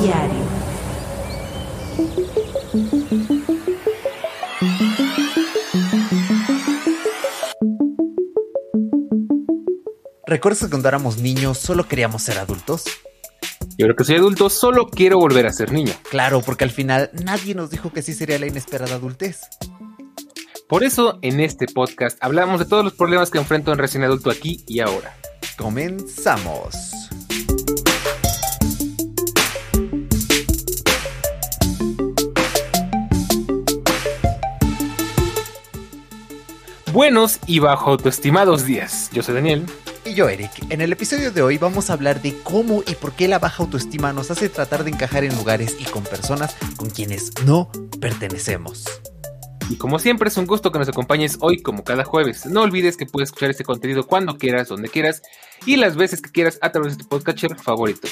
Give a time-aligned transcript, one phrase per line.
[0.00, 0.40] Diario.
[10.26, 12.84] ¿Recuerdas que cuando éramos niños solo queríamos ser adultos?
[13.76, 15.92] Yo creo que soy adulto, solo quiero volver a ser niño.
[16.08, 19.40] Claro, porque al final nadie nos dijo que sí sería la inesperada adultez.
[20.68, 24.30] Por eso, en este podcast hablamos de todos los problemas que enfrento en recién adulto
[24.30, 25.14] aquí y ahora.
[25.58, 26.99] Comenzamos.
[36.92, 39.10] Buenos y bajo autoestimados días.
[39.12, 39.64] Yo soy Daniel.
[40.04, 40.50] Y yo, Eric.
[40.70, 43.62] En el episodio de hoy vamos a hablar de cómo y por qué la baja
[43.62, 48.86] autoestima nos hace tratar de encajar en lugares y con personas con quienes no pertenecemos.
[49.68, 52.46] Y como siempre es un gusto que nos acompañes hoy como cada jueves.
[52.46, 55.22] No olvides que puedes escuchar este contenido cuando quieras, donde quieras
[55.66, 58.08] y las veces que quieras a través de tu podcatcher favorito.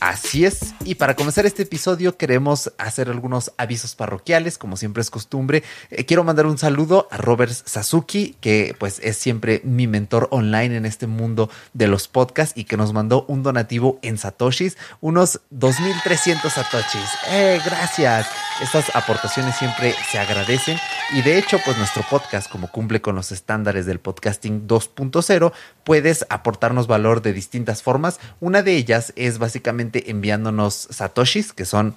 [0.00, 5.10] Así es, y para comenzar este episodio queremos hacer algunos avisos parroquiales, como siempre es
[5.10, 5.64] costumbre.
[5.90, 10.76] Eh, quiero mandar un saludo a Robert Sasuki, que pues es siempre mi mentor online
[10.76, 15.40] en este mundo de los podcasts y que nos mandó un donativo en satoshis, unos
[15.52, 17.10] 2.300 satoshis.
[17.30, 18.28] ¡Eh, gracias!
[18.62, 20.78] Estas aportaciones siempre se agradecen
[21.12, 25.52] y de hecho pues nuestro podcast, como cumple con los estándares del podcasting 2.0,
[25.84, 28.20] puedes aportarnos valor de distintas formas.
[28.40, 31.94] Una de ellas es básicamente enviándonos satoshis, que son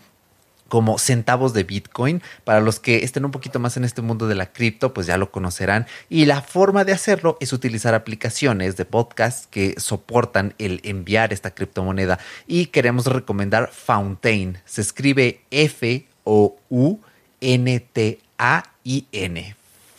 [0.71, 2.23] como centavos de Bitcoin.
[2.45, 5.17] Para los que estén un poquito más en este mundo de la cripto, pues ya
[5.17, 5.85] lo conocerán.
[6.07, 11.53] Y la forma de hacerlo es utilizar aplicaciones de podcast que soportan el enviar esta
[11.53, 12.19] criptomoneda.
[12.47, 14.59] Y queremos recomendar Fountain.
[14.63, 16.05] Se escribe F-O-U-N-T-A-I-N.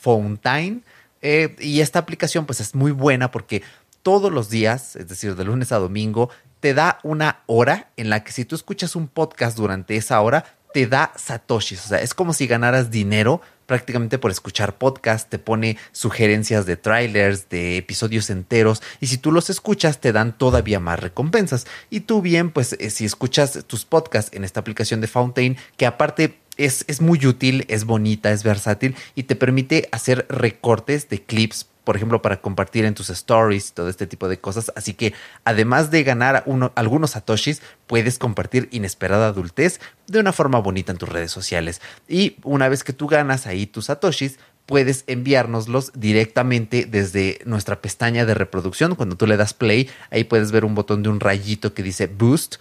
[0.00, 0.82] Fountain.
[1.20, 3.62] Eh, y esta aplicación pues es muy buena porque
[4.02, 6.30] todos los días, es decir, de lunes a domingo,
[6.62, 10.44] te da una hora en la que si tú escuchas un podcast durante esa hora,
[10.72, 11.84] te da satoshis.
[11.84, 16.76] O sea, es como si ganaras dinero prácticamente por escuchar podcast, te pone sugerencias de
[16.76, 21.66] trailers, de episodios enteros, y si tú los escuchas, te dan todavía más recompensas.
[21.90, 25.86] Y tú bien, pues eh, si escuchas tus podcasts en esta aplicación de Fountain, que
[25.86, 31.24] aparte es, es muy útil, es bonita, es versátil y te permite hacer recortes de
[31.24, 34.72] clips por ejemplo, para compartir en tus stories, todo este tipo de cosas.
[34.76, 36.44] Así que además de ganar
[36.74, 41.80] algunos satoshis, puedes compartir inesperada adultez de una forma bonita en tus redes sociales.
[42.08, 48.24] Y una vez que tú ganas ahí tus satoshis, puedes enviárnoslos directamente desde nuestra pestaña
[48.24, 48.94] de reproducción.
[48.94, 52.06] Cuando tú le das play, ahí puedes ver un botón de un rayito que dice
[52.06, 52.56] boost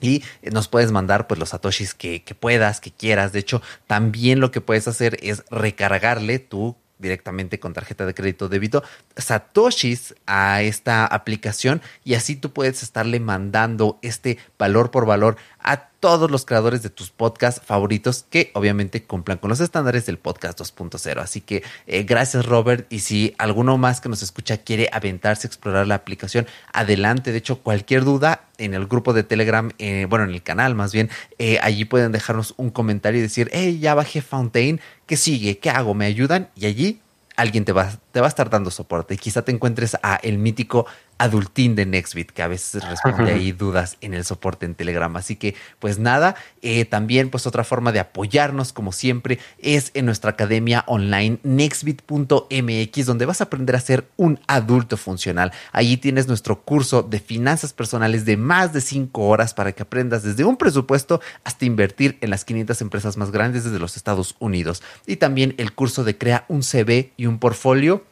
[0.00, 3.32] y nos puedes mandar pues los satoshis que, que, puedas, que quieras.
[3.32, 8.48] De hecho, también lo que puedes hacer es recargarle tu directamente con tarjeta de crédito
[8.48, 8.82] débito
[9.16, 15.88] satoshis a esta aplicación y así tú puedes estarle mandando este valor por valor a
[16.00, 20.60] todos los creadores de tus podcasts favoritos que obviamente cumplan con los estándares del podcast
[20.60, 21.18] 2.0.
[21.18, 25.48] Así que eh, gracias Robert y si alguno más que nos escucha quiere aventarse a
[25.48, 27.32] explorar la aplicación, adelante.
[27.32, 30.92] De hecho, cualquier duda en el grupo de Telegram, eh, bueno, en el canal más
[30.92, 35.58] bien, eh, allí pueden dejarnos un comentario y decir, hey, ya bajé Fountain, ¿qué sigue?
[35.58, 35.94] ¿Qué hago?
[35.94, 36.50] ¿Me ayudan?
[36.54, 37.00] Y allí
[37.36, 39.14] alguien te va, te va a estar dando soporte.
[39.14, 40.86] Y quizá te encuentres a el mítico
[41.18, 45.14] adultín de Nextbit, que a veces responde ahí dudas en el soporte en Telegram.
[45.16, 50.06] Así que, pues nada, eh, también pues otra forma de apoyarnos, como siempre, es en
[50.06, 55.52] nuestra academia online nextbit.mx, donde vas a aprender a ser un adulto funcional.
[55.72, 60.22] Allí tienes nuestro curso de finanzas personales de más de cinco horas para que aprendas
[60.22, 64.82] desde un presupuesto hasta invertir en las 500 empresas más grandes desde los Estados Unidos.
[65.06, 68.04] Y también el curso de crea un CV y un portfolio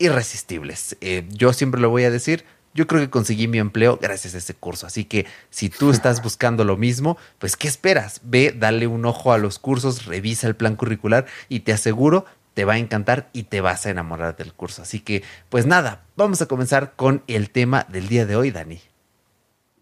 [0.00, 0.96] irresistibles.
[1.00, 2.44] Eh, yo siempre lo voy a decir,
[2.74, 4.86] yo creo que conseguí mi empleo gracias a ese curso.
[4.86, 8.20] Así que si tú estás buscando lo mismo, pues ¿qué esperas?
[8.24, 12.24] Ve, dale un ojo a los cursos, revisa el plan curricular y te aseguro
[12.54, 14.82] te va a encantar y te vas a enamorar del curso.
[14.82, 18.80] Así que, pues nada, vamos a comenzar con el tema del día de hoy, Dani.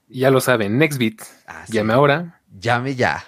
[0.08, 1.22] Ya lo saben, Nextbit.
[1.46, 2.40] Ah, Llame ahora.
[2.60, 3.24] Llame ya.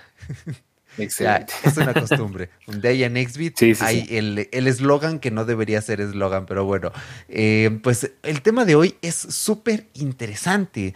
[0.98, 1.52] Excelente.
[1.64, 2.50] es una costumbre.
[2.66, 6.92] Un día en Nextbit hay el eslogan que no debería ser eslogan, pero bueno,
[7.28, 10.94] eh, pues el tema de hoy es súper interesante.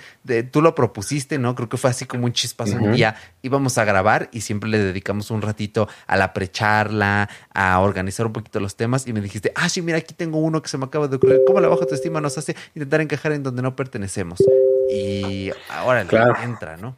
[0.51, 1.55] tú lo propusiste, ¿no?
[1.55, 3.17] Creo que fue así como un chispazo un día.
[3.43, 8.33] Íbamos a grabar y siempre le dedicamos un ratito a la precharla, a organizar un
[8.33, 10.85] poquito los temas y me dijiste, ah, sí, mira, aquí tengo uno que se me
[10.85, 11.41] acaba de ocurrir.
[11.47, 14.43] ¿Cómo la baja autoestima nos hace intentar encajar en donde no pertenecemos?
[14.91, 16.03] Y ahora
[16.43, 16.97] entra, ¿no?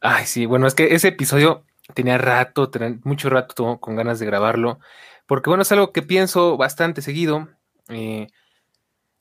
[0.00, 4.26] Ay, sí, bueno, es que ese episodio tenía rato, tenía mucho rato con ganas de
[4.26, 4.78] grabarlo,
[5.26, 7.48] porque bueno, es algo que pienso bastante seguido.
[7.88, 8.28] Eh,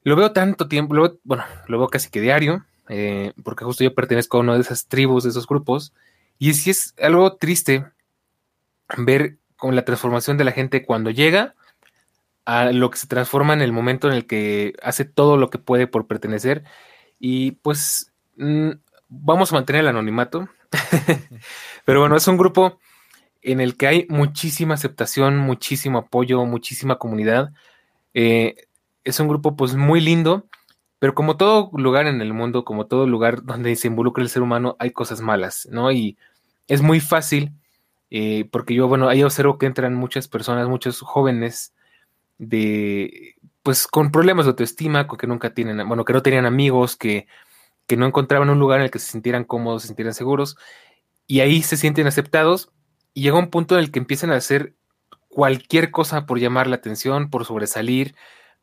[0.03, 2.65] lo veo tanto tiempo, bueno, lo veo casi que diario.
[2.89, 5.93] eh, porque justo yo pertenezco a una de esas tribus, de esos grupos,
[6.39, 7.85] y sí es algo triste
[8.97, 11.55] ver con la transformación de la gente cuando llega
[12.45, 15.57] a lo que se transforma en el momento en el que hace todo lo que
[15.57, 16.63] puede por pertenecer.
[17.19, 18.71] Y pues mm,
[19.07, 20.49] vamos a mantener el anonimato.
[21.85, 22.79] Pero bueno, es un grupo
[23.41, 27.51] en el que hay muchísima aceptación, muchísimo apoyo, muchísima comunidad.
[28.13, 28.55] Eh,
[29.03, 30.47] es un grupo pues muy lindo,
[30.99, 34.41] pero como todo lugar en el mundo, como todo lugar donde se involucra el ser
[34.41, 35.91] humano, hay cosas malas, ¿no?
[35.91, 36.17] Y
[36.67, 37.51] es muy fácil,
[38.09, 41.73] eh, porque yo, bueno, ahí observo que entran muchas personas, muchos jóvenes
[42.37, 47.27] de, pues con problemas de autoestima, que nunca tienen, bueno, que no tenían amigos, que,
[47.87, 50.57] que no encontraban un lugar en el que se sintieran cómodos, se sintieran seguros,
[51.27, 52.71] y ahí se sienten aceptados,
[53.13, 54.75] y llega un punto en el que empiezan a hacer
[55.29, 58.15] cualquier cosa por llamar la atención, por sobresalir,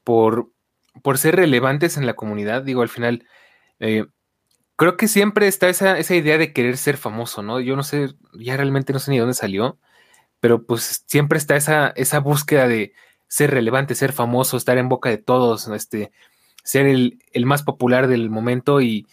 [0.04, 0.50] por,
[1.02, 2.62] por ser relevantes en la comunidad.
[2.62, 3.26] Digo, al final,
[3.80, 4.06] eh,
[4.76, 7.60] creo que siempre está esa, esa, idea de querer ser famoso, ¿no?
[7.60, 9.78] Yo no sé, ya realmente no sé ni dónde salió,
[10.40, 12.94] pero pues siempre está esa, esa búsqueda de
[13.28, 16.12] ser relevante, ser famoso, estar en boca de todos, este,
[16.62, 19.06] ser el, el más popular del momento y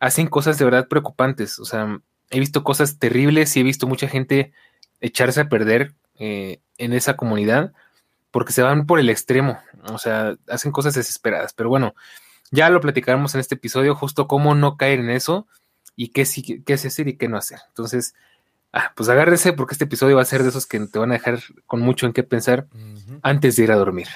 [0.00, 1.58] hacen cosas de verdad preocupantes.
[1.58, 2.00] O sea,
[2.30, 4.52] he visto cosas terribles y he visto mucha gente
[5.00, 7.72] echarse a perder eh, en esa comunidad
[8.30, 9.60] porque se van por el extremo,
[9.92, 11.94] o sea, hacen cosas desesperadas, pero bueno,
[12.50, 15.46] ya lo platicaremos en este episodio, justo cómo no caer en eso
[15.94, 17.60] y qué, sí, qué hacer y qué no hacer.
[17.68, 18.14] Entonces,
[18.74, 21.14] ah, pues agárrese porque este episodio va a ser de esos que te van a
[21.14, 22.66] dejar con mucho en qué pensar
[23.22, 24.08] antes de ir a dormir.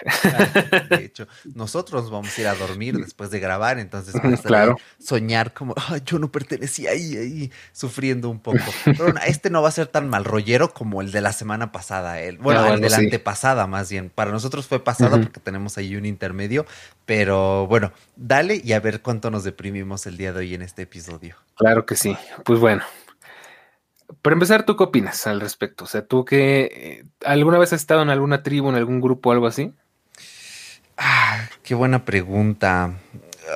[0.90, 4.14] de hecho, nosotros vamos a ir a dormir después de grabar, entonces
[4.44, 4.76] claro.
[4.98, 5.74] soñar como
[6.04, 8.58] yo no pertenecía ahí, ahí, sufriendo un poco.
[8.84, 12.20] Pero este no va a ser tan mal rollero como el de la semana pasada,
[12.20, 14.10] el, bueno, ah, el de la antepasada más bien.
[14.14, 16.66] Para nosotros fue pasada porque tenemos ahí un intermedio,
[17.06, 20.82] pero bueno, dale y a ver cuánto nos deprimimos el día de hoy en este
[20.82, 21.36] episodio.
[21.56, 22.16] Claro que sí.
[22.44, 22.82] Pues bueno,
[24.22, 25.84] para empezar, ¿tú qué opinas al respecto?
[25.84, 29.32] O sea, ¿tú que eh, alguna vez has estado en alguna tribu, en algún grupo,
[29.32, 29.74] algo así?
[30.96, 32.98] Ah, qué buena pregunta.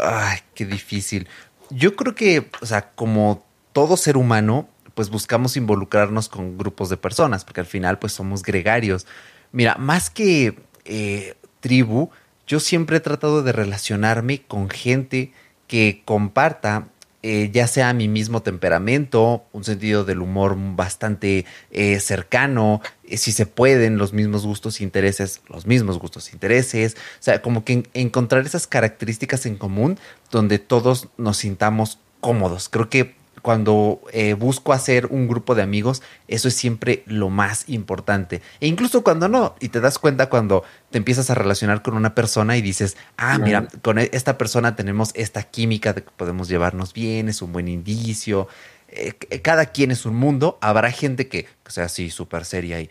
[0.04, 1.26] Ay, qué difícil.
[1.70, 6.98] Yo creo que, o sea, como todo ser humano, pues buscamos involucrarnos con grupos de
[6.98, 9.06] personas, porque al final, pues somos gregarios.
[9.52, 12.10] Mira, más que eh, tribu,
[12.46, 15.32] yo siempre he tratado de relacionarme con gente
[15.66, 16.88] que comparta
[17.22, 23.30] eh, ya sea mi mismo temperamento, un sentido del humor bastante eh, cercano, eh, si
[23.30, 27.64] se pueden, los mismos gustos e intereses, los mismos gustos e intereses, o sea, como
[27.64, 29.98] que encontrar esas características en común
[30.32, 32.68] donde todos nos sintamos cómodos.
[32.68, 37.68] Creo que cuando eh, busco hacer un grupo de amigos, eso es siempre lo más
[37.68, 38.40] importante.
[38.60, 42.14] E incluso cuando no, y te das cuenta cuando te empiezas a relacionar con una
[42.14, 46.48] persona y dices, ah, mira, con e-, esta persona tenemos esta química de que podemos
[46.48, 48.48] llevarnos bien, es un buen indicio.
[48.88, 50.58] Eh, cada quien es un mundo.
[50.60, 52.90] Habrá gente que, sea así súper seria y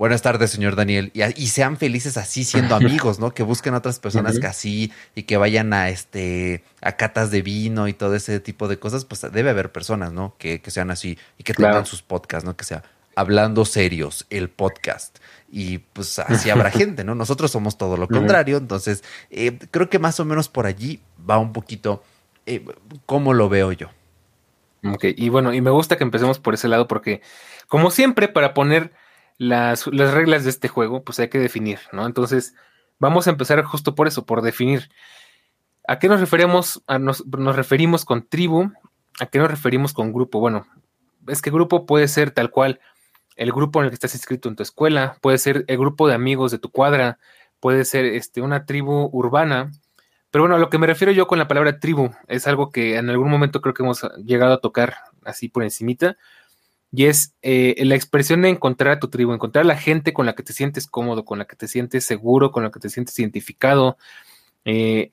[0.00, 1.12] Buenas tardes, señor Daniel.
[1.12, 3.34] Y, sean felices así siendo amigos, ¿no?
[3.34, 7.86] Que busquen otras personas que así y que vayan a este a catas de vino
[7.86, 9.04] y todo ese tipo de cosas.
[9.04, 10.36] Pues debe haber personas, ¿no?
[10.38, 12.56] Que, sean así y que tengan sus podcasts, ¿no?
[12.56, 12.82] Que sea
[13.14, 15.18] hablando serios, el podcast.
[15.52, 17.14] Y pues así habrá gente, ¿no?
[17.14, 18.56] Nosotros somos todo lo contrario.
[18.56, 22.02] Entonces, eh, creo que más o menos por allí va un poquito
[22.46, 22.64] eh,
[23.04, 23.88] cómo lo veo yo.
[24.82, 27.20] Ok, y bueno, y me gusta que empecemos por ese lado porque,
[27.68, 28.92] como siempre, para poner
[29.40, 32.04] las, reglas de este juego, pues hay que definir, ¿no?
[32.04, 32.54] Entonces,
[32.98, 34.90] vamos a empezar justo por eso, por definir.
[35.88, 36.82] ¿A qué nos referimos?
[36.86, 37.24] A nos,
[37.56, 38.70] referimos con tribu,
[39.18, 40.40] ¿a qué nos referimos con grupo?
[40.40, 40.66] Bueno,
[41.26, 42.80] es que grupo puede ser tal cual
[43.34, 46.12] el grupo en el que estás inscrito en tu escuela, puede ser el grupo de
[46.12, 47.18] amigos de tu cuadra,
[47.60, 49.70] puede ser este, una tribu urbana.
[50.30, 52.96] Pero bueno, a lo que me refiero yo con la palabra tribu es algo que
[52.96, 56.18] en algún momento creo que hemos llegado a tocar así por encimita,
[56.92, 60.26] y es eh, la expresión de encontrar a tu tribu, encontrar a la gente con
[60.26, 62.90] la que te sientes cómodo, con la que te sientes seguro, con la que te
[62.90, 63.96] sientes identificado,
[64.64, 65.12] eh,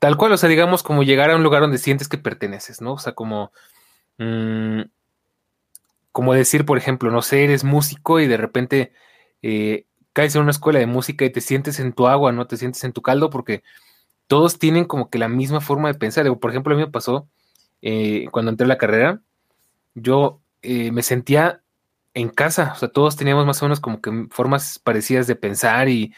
[0.00, 2.94] tal cual, o sea, digamos como llegar a un lugar donde sientes que perteneces, ¿no?
[2.94, 3.52] O sea, como,
[4.18, 4.82] mm,
[6.12, 8.92] como decir, por ejemplo, no sé, eres músico y de repente
[9.42, 12.46] eh, caes en una escuela de música y te sientes en tu agua, ¿no?
[12.46, 13.62] Te sientes en tu caldo porque
[14.28, 16.26] todos tienen como que la misma forma de pensar.
[16.38, 17.28] Por ejemplo, a mí me pasó
[18.32, 19.20] cuando entré a la carrera,
[19.94, 21.62] yo eh, me sentía
[22.14, 25.88] en casa, o sea, todos teníamos más o menos como que formas parecidas de pensar
[25.88, 26.14] y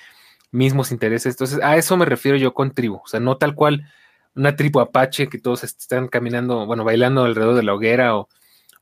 [0.53, 1.35] mismos intereses.
[1.35, 3.91] Entonces, a eso me refiero yo con tribu, o sea, no tal cual
[4.35, 8.29] una tribu apache que todos están caminando, bueno, bailando alrededor de la hoguera o,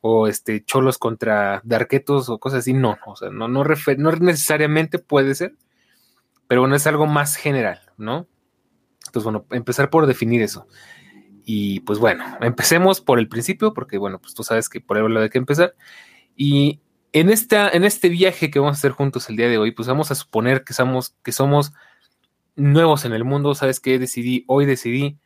[0.01, 4.99] o este cholos contra darquetos o cosas así, no, o sea, no, no, no necesariamente
[4.99, 5.55] puede ser,
[6.49, 8.27] pero bueno, es algo más general, ¿no?
[9.07, 10.67] Entonces, bueno, empezar por definir eso.
[11.45, 15.13] Y pues bueno, empecemos por el principio, porque bueno, pues tú sabes que por ahí
[15.13, 15.75] de que empezar.
[16.37, 16.81] Y
[17.13, 19.87] en, esta, en este viaje que vamos a hacer juntos el día de hoy, pues
[19.87, 21.73] vamos a suponer que somos, que somos
[22.57, 23.55] nuevos en el mundo.
[23.55, 25.19] Sabes que decidí, hoy decidí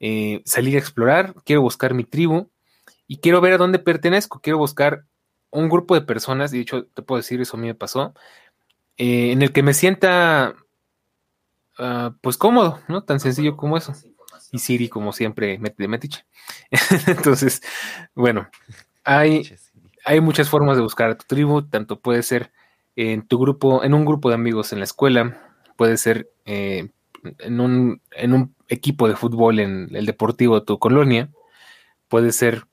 [0.00, 2.50] eh, salir a explorar, quiero buscar mi tribu
[3.06, 5.04] y quiero ver a dónde pertenezco, quiero buscar
[5.50, 8.14] un grupo de personas, y de hecho te puedo decir, eso a mí me pasó,
[8.96, 10.54] eh, en el que me sienta
[11.78, 13.04] uh, pues cómodo, ¿no?
[13.04, 13.94] Tan sencillo como eso.
[14.52, 16.24] Y Siri, como siempre, mete de metiche.
[17.06, 17.62] Entonces,
[18.14, 18.48] bueno,
[19.04, 19.52] hay,
[20.04, 22.52] hay muchas formas de buscar a tu tribu, tanto puede ser
[22.96, 25.38] en tu grupo, en un grupo de amigos en la escuela,
[25.76, 26.88] puede ser eh,
[27.38, 31.28] en, un, en un equipo de fútbol en el deportivo de tu colonia,
[32.08, 32.66] puede ser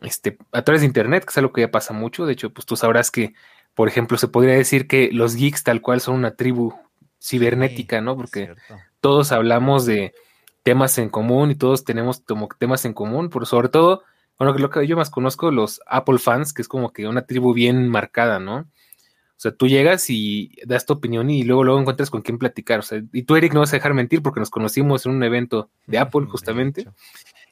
[0.00, 2.26] este, a través de internet, que es algo que ya pasa mucho.
[2.26, 3.34] De hecho, pues tú sabrás que,
[3.74, 6.74] por ejemplo, se podría decir que los geeks tal cual son una tribu
[7.20, 8.16] cibernética, ¿no?
[8.16, 8.54] Porque
[9.00, 10.14] todos hablamos de
[10.62, 14.02] temas en común y todos tenemos como temas en común, pero sobre todo,
[14.38, 17.52] bueno, lo que yo más conozco, los Apple fans, que es como que una tribu
[17.52, 18.58] bien marcada, ¿no?
[18.58, 22.78] O sea, tú llegas y das tu opinión y luego luego encuentras con quién platicar.
[22.78, 25.22] O sea, y tú, Eric, no vas a dejar mentir porque nos conocimos en un
[25.24, 26.86] evento de Apple, justamente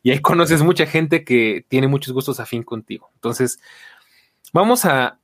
[0.02, 3.10] y ahí conoces mucha gente que tiene muchos gustos afín contigo.
[3.14, 3.60] Entonces,
[4.52, 5.18] vamos a,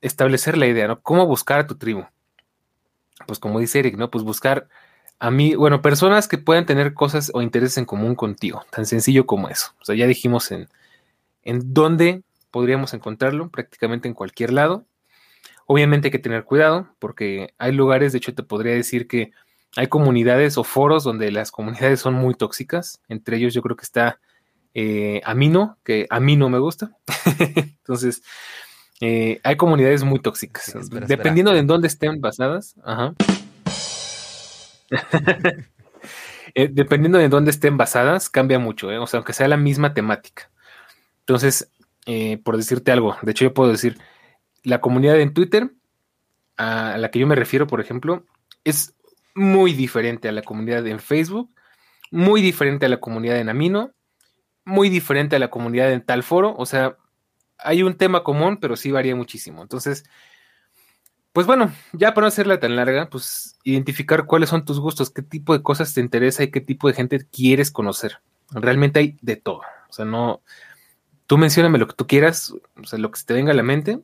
[0.00, 1.00] establecer la idea, ¿no?
[1.00, 2.04] ¿Cómo buscar a tu tribu?
[3.26, 4.10] Pues como dice Eric, ¿no?
[4.10, 4.68] Pues buscar
[5.20, 9.26] a mí, bueno, personas que puedan tener cosas o intereses en común contigo, tan sencillo
[9.26, 9.72] como eso.
[9.80, 10.68] O sea, ya dijimos en,
[11.42, 14.84] en dónde podríamos encontrarlo, prácticamente en cualquier lado.
[15.66, 19.32] Obviamente hay que tener cuidado porque hay lugares, de hecho te podría decir que
[19.76, 23.00] hay comunidades o foros donde las comunidades son muy tóxicas.
[23.08, 24.18] Entre ellos yo creo que está
[24.74, 26.92] eh, Amino, que a mí no me gusta.
[27.38, 28.22] Entonces,
[29.00, 30.74] eh, hay comunidades muy tóxicas.
[31.06, 32.76] dependiendo de en dónde estén basadas.
[36.54, 38.88] Eh, dependiendo de dónde estén basadas, cambia mucho.
[38.88, 40.50] O sea, aunque sea la misma temática.
[41.20, 41.70] Entonces,
[42.42, 43.98] por decirte algo, de hecho yo puedo decir,
[44.62, 45.70] la comunidad en Twitter,
[46.56, 48.24] a la que yo me refiero, por ejemplo,
[48.64, 48.94] es
[49.34, 51.50] muy diferente a la comunidad en Facebook,
[52.10, 53.92] muy diferente a la comunidad en Amino,
[54.64, 56.54] muy diferente a la comunidad en tal foro.
[56.56, 56.96] O sea,
[57.58, 59.62] hay un tema común, pero sí varía muchísimo.
[59.62, 60.04] Entonces,
[61.38, 65.22] pues bueno, ya para no hacerla tan larga, pues identificar cuáles son tus gustos, qué
[65.22, 68.18] tipo de cosas te interesa y qué tipo de gente quieres conocer.
[68.50, 69.60] Realmente hay de todo.
[69.88, 70.42] O sea, no.
[71.28, 74.00] Tú mencióname lo que tú quieras, o sea, lo que te venga a la mente,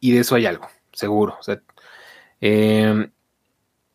[0.00, 1.36] y de eso hay algo, seguro.
[1.38, 1.60] O sea,
[2.40, 3.10] eh,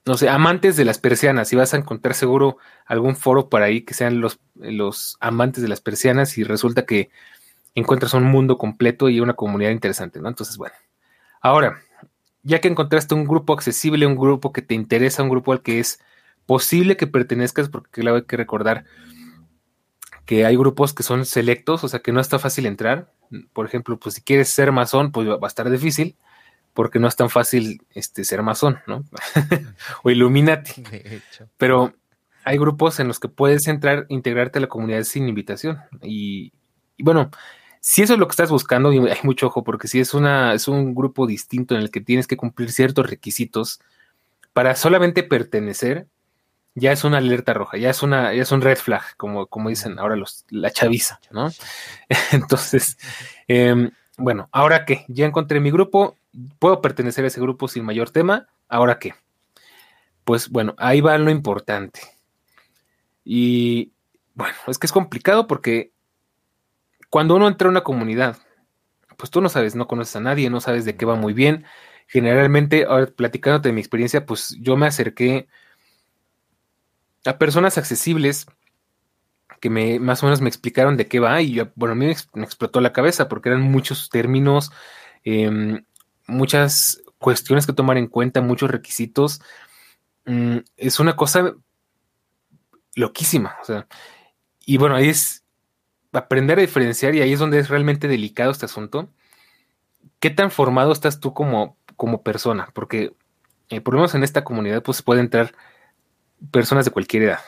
[0.06, 3.82] no sé, amantes de las persianas, y vas a encontrar seguro algún foro por ahí
[3.82, 7.10] que sean los, los amantes de las persianas y resulta que
[7.74, 10.30] encuentras un mundo completo y una comunidad interesante, ¿no?
[10.30, 10.76] Entonces, bueno,
[11.42, 11.82] ahora,
[12.44, 15.80] ya que encontraste un grupo accesible, un grupo que te interesa, un grupo al que
[15.80, 16.00] es
[16.46, 18.86] posible que pertenezcas, porque claro, hay que recordar
[20.26, 23.12] que hay grupos que son selectos, o sea que no está fácil entrar.
[23.54, 26.18] Por ejemplo, pues si quieres ser masón, pues va a estar difícil
[26.74, 29.04] porque no es tan fácil este, ser masón, ¿no?
[30.04, 30.84] o Illuminati.
[31.58, 31.94] Pero
[32.46, 35.80] hay grupos en los que puedes entrar, integrarte a la comunidad sin invitación.
[36.02, 36.54] Y,
[37.00, 37.32] bueno,
[37.80, 40.54] si eso es lo que estás buscando, y hay mucho ojo, porque si es, una,
[40.54, 43.80] es un grupo distinto en el que tienes que cumplir ciertos requisitos
[44.54, 46.08] para solamente pertenecer,
[46.76, 49.70] ya es una alerta roja, ya es una, ya es un red flag, como, como
[49.70, 51.50] dicen ahora los, la chaviza, ¿no?
[52.32, 52.98] Entonces,
[53.48, 56.18] em, bueno, ahora que ya encontré mi grupo,
[56.60, 58.48] puedo pertenecer a ese grupo sin mayor tema.
[58.68, 59.14] ¿Ahora qué?
[60.24, 62.02] Pues bueno, ahí va lo importante.
[63.24, 63.92] Y
[64.36, 65.92] bueno, es que es complicado porque
[67.10, 68.38] cuando uno entra a una comunidad,
[69.18, 71.66] pues tú no sabes, no conoces a nadie, no sabes de qué va muy bien.
[72.08, 75.48] Generalmente, ahora platicándote de mi experiencia, pues yo me acerqué
[77.26, 78.48] a personas accesibles
[79.60, 82.44] que más o menos me explicaron de qué va y yo, bueno, a mí me,
[82.44, 84.72] explotó la cabeza porque eran muchos términos,
[85.26, 85.82] eh,
[86.28, 89.42] muchas cuestiones que tomar en cuenta, muchos requisitos.
[90.26, 91.54] Mm, es una cosa
[92.96, 93.58] loquísima.
[93.62, 93.88] O sea,
[94.66, 95.44] y bueno, ahí es
[96.12, 99.10] aprender a diferenciar y ahí es donde es realmente delicado este asunto.
[100.20, 102.70] ¿Qué tan formado estás tú como, como persona?
[102.74, 103.14] Porque
[103.70, 105.54] eh, por lo menos en esta comunidad pues puede entrar
[106.52, 107.40] personas de cualquier edad,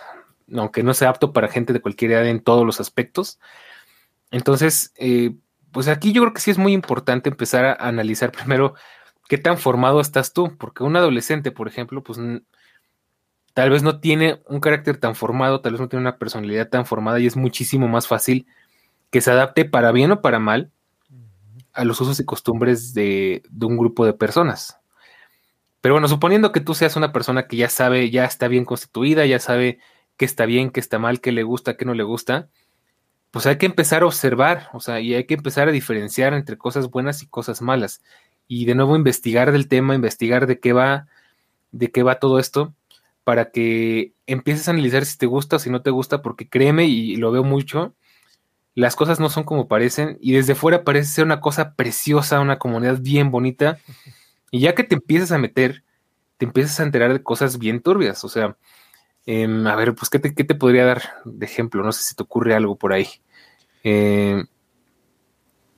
[0.55, 3.39] aunque no sea apto para gente de cualquier edad en todos los aspectos.
[4.31, 5.35] Entonces, eh,
[5.71, 8.75] pues aquí yo creo que sí es muy importante empezar a analizar primero
[9.27, 12.19] qué tan formado estás tú, porque un adolescente, por ejemplo, pues
[13.53, 16.85] tal vez no tiene un carácter tan formado, tal vez no tiene una personalidad tan
[16.85, 18.47] formada y es muchísimo más fácil
[19.09, 20.71] que se adapte para bien o para mal
[21.73, 24.77] a los usos y costumbres de, de un grupo de personas.
[25.81, 29.25] Pero bueno, suponiendo que tú seas una persona que ya sabe, ya está bien constituida,
[29.25, 29.79] ya sabe
[30.17, 32.49] qué está bien, qué está mal, qué le gusta, qué no le gusta,
[33.31, 36.57] pues hay que empezar a observar, o sea, y hay que empezar a diferenciar entre
[36.57, 38.01] cosas buenas y cosas malas.
[38.47, 41.07] Y de nuevo investigar del tema, investigar de qué va,
[41.71, 42.73] de qué va todo esto,
[43.23, 46.85] para que empieces a analizar si te gusta o si no te gusta, porque créeme,
[46.85, 47.95] y lo veo mucho,
[48.73, 52.57] las cosas no son como parecen, y desde fuera parece ser una cosa preciosa, una
[52.59, 53.79] comunidad bien bonita,
[54.51, 55.83] y ya que te empiezas a meter,
[56.37, 58.23] te empiezas a enterar de cosas bien turbias.
[58.23, 58.57] O sea,
[59.25, 61.83] em, a ver, pues, ¿qué te, te, podría dar de ejemplo?
[61.83, 63.07] No sé si te ocurre algo por ahí.
[63.83, 64.45] Em,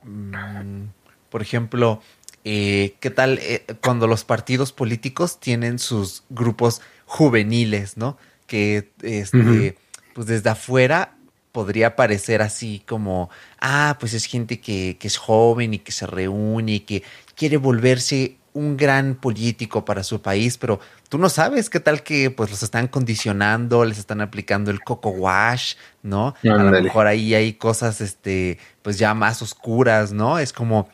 [0.04, 0.88] mm,
[1.30, 2.02] por ejemplo,
[2.44, 6.82] eh, ¿qué tal eh, cuando los partidos políticos tienen sus grupos
[7.14, 8.18] juveniles, ¿no?
[8.48, 9.78] Que este,
[10.16, 11.16] pues desde afuera
[11.52, 13.30] podría parecer así como,
[13.62, 17.04] ah, pues es gente que, que es joven y que se reúne y que
[17.36, 20.80] quiere volverse un gran político para su país, pero
[21.10, 25.10] tú no sabes qué tal que pues los están condicionando, les están aplicando el coco
[25.10, 26.34] wash, ¿no?
[26.44, 30.40] A lo mejor ahí hay cosas, este, pues ya más oscuras, ¿no?
[30.40, 30.90] Es como,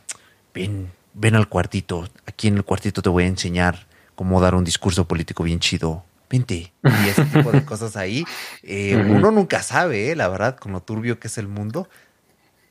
[0.53, 4.65] ven, ven al cuartito, aquí en el cuartito te voy a enseñar cómo dar un
[4.65, 6.03] discurso político bien chido.
[6.29, 6.73] Vente.
[6.83, 8.25] Y ese tipo de cosas ahí.
[8.63, 10.15] Eh, uno nunca sabe, ¿eh?
[10.15, 11.89] la verdad, con lo turbio que es el mundo.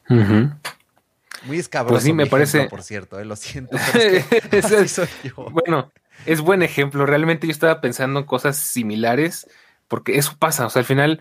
[0.09, 1.95] Muy escabroso.
[1.95, 2.69] Pues sí, me parece.
[2.69, 3.77] por cierto, eh, lo siento.
[5.50, 5.93] Bueno,
[6.27, 7.07] es buen ejemplo.
[7.07, 9.49] Realmente yo estaba pensando en cosas similares,
[9.88, 10.67] porque eso pasa.
[10.67, 11.21] O sea, al final,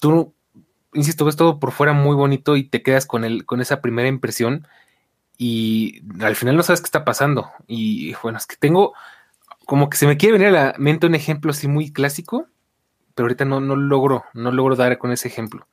[0.00, 0.34] tú,
[0.94, 4.08] insisto, ves todo por fuera muy bonito y te quedas con, el, con esa primera
[4.08, 4.66] impresión
[5.36, 7.50] y al final no sabes qué está pasando.
[7.66, 8.94] Y bueno, es que tengo
[9.68, 12.46] como que se me quiere venir a la mente un ejemplo así muy clásico,
[13.14, 15.68] pero ahorita no, no logro, no logro dar con ese ejemplo.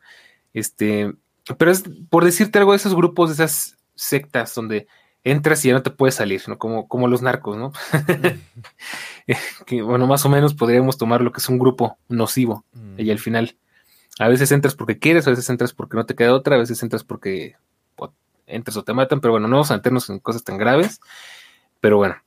[0.53, 1.13] Este,
[1.57, 4.87] pero es por decirte algo de esos grupos, de esas sectas donde
[5.23, 6.57] entras y ya no te puedes salir, ¿no?
[6.57, 7.71] Como, como los narcos, ¿no?
[9.65, 12.65] que bueno, más o menos podríamos tomar lo que es un grupo nocivo.
[12.97, 13.55] Y al final,
[14.19, 16.83] a veces entras porque quieres, a veces entras porque no te queda otra, a veces
[16.83, 17.55] entras porque
[18.45, 20.99] entras o te matan, pero bueno, no vamos a meternos en cosas tan graves.
[21.79, 22.17] Pero bueno,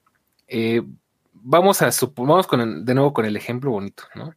[0.46, 0.80] eh,
[1.42, 4.34] vamos a vamos con de nuevo con el ejemplo bonito, ¿no?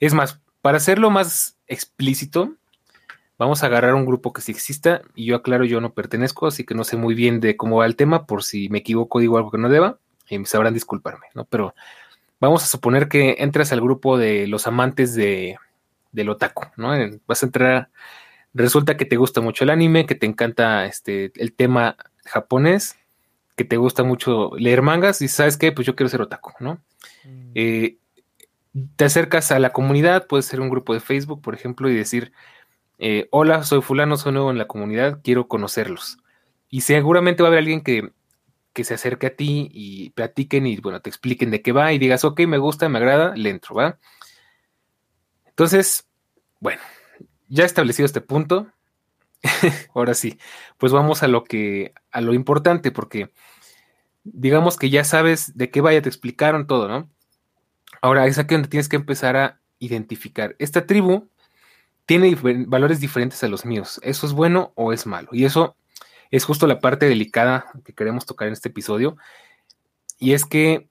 [0.00, 2.56] Es más, para hacerlo más explícito,
[3.36, 6.64] Vamos a agarrar un grupo que sí exista y yo aclaro, yo no pertenezco, así
[6.64, 9.36] que no sé muy bien de cómo va el tema, por si me equivoco digo
[9.36, 11.44] algo que no deba, y sabrán disculparme, ¿no?
[11.44, 11.74] Pero
[12.38, 15.56] vamos a suponer que entras al grupo de los amantes de,
[16.12, 16.92] del otaku, ¿no?
[17.26, 17.90] Vas a entrar,
[18.54, 22.96] resulta que te gusta mucho el anime, que te encanta este, el tema japonés,
[23.56, 26.74] que te gusta mucho leer mangas y sabes qué, pues yo quiero ser otaku, ¿no?
[27.24, 27.52] Mm.
[27.54, 27.98] Eh,
[28.96, 32.32] te acercas a la comunidad, puede ser un grupo de Facebook, por ejemplo, y decir,
[32.98, 36.18] eh, hola, soy fulano, soy nuevo en la comunidad, quiero conocerlos.
[36.68, 38.10] Y seguramente va a haber alguien que,
[38.82, 42.24] se acerque a ti y platiquen y, bueno, te expliquen de qué va y digas,
[42.24, 43.98] ok, me gusta, me agrada, le entro, ¿va?
[45.46, 46.08] Entonces,
[46.58, 46.82] bueno,
[47.48, 48.66] ya establecido este punto,
[49.94, 50.38] ahora sí,
[50.78, 53.30] pues vamos a lo que, a lo importante, porque
[54.24, 57.10] digamos que ya sabes de qué vaya, te explicaron todo, ¿no?
[58.00, 60.56] Ahora es aquí donde tienes que empezar a identificar.
[60.58, 61.28] Esta tribu
[62.06, 64.00] tiene valores diferentes a los míos.
[64.02, 65.28] ¿Eso es bueno o es malo?
[65.32, 65.76] Y eso
[66.30, 69.16] es justo la parte delicada que queremos tocar en este episodio.
[70.18, 70.88] Y es que,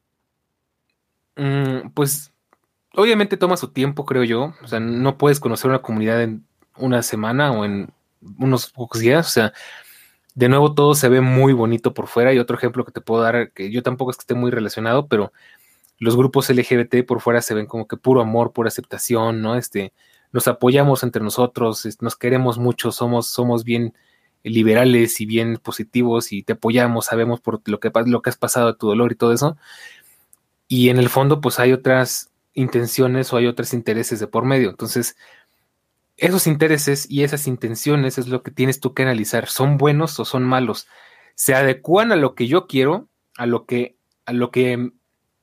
[1.35, 2.33] mm, pues,
[2.93, 4.53] obviamente toma su tiempo, creo yo.
[4.63, 6.45] O sea, no puedes conocer una comunidad en
[6.77, 7.93] una semana o en
[8.39, 9.27] unos pocos días.
[9.27, 9.53] O sea,
[10.35, 12.33] de nuevo todo se ve muy bonito por fuera.
[12.33, 15.07] Y otro ejemplo que te puedo dar, que yo tampoco es que esté muy relacionado,
[15.07, 15.31] pero
[15.99, 19.55] los grupos LGBT por fuera se ven como que puro amor, pura aceptación, ¿no?
[19.55, 19.93] Este,
[20.31, 23.93] nos apoyamos entre nosotros, nos queremos mucho, somos, somos bien
[24.43, 28.75] liberales y bien positivos y te apoyamos, sabemos por lo que, lo que has pasado,
[28.75, 29.57] tu dolor y todo eso.
[30.67, 34.69] Y en el fondo, pues hay otras intenciones o hay otros intereses de por medio.
[34.69, 35.15] Entonces,
[36.17, 39.47] esos intereses y esas intenciones es lo que tienes tú que analizar.
[39.47, 40.87] ¿Son buenos o son malos?
[41.35, 44.77] ¿Se adecuan a lo que yo quiero, a lo que, a lo que,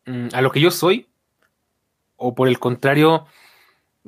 [0.07, 1.09] mm, a lo que yo soy?
[2.17, 3.27] ¿O por el contrario,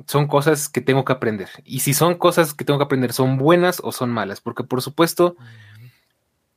[0.07, 1.49] son cosas que tengo que aprender.
[1.63, 4.41] Y si son cosas que tengo que aprender, ¿son buenas o son malas?
[4.41, 5.35] Porque por supuesto,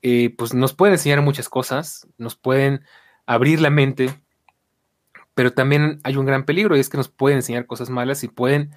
[0.03, 2.85] eh, pues nos pueden enseñar muchas cosas, nos pueden
[3.27, 4.11] abrir la mente,
[5.35, 8.29] pero también hay un gran peligro y es que nos pueden enseñar cosas malas y
[8.29, 8.75] pueden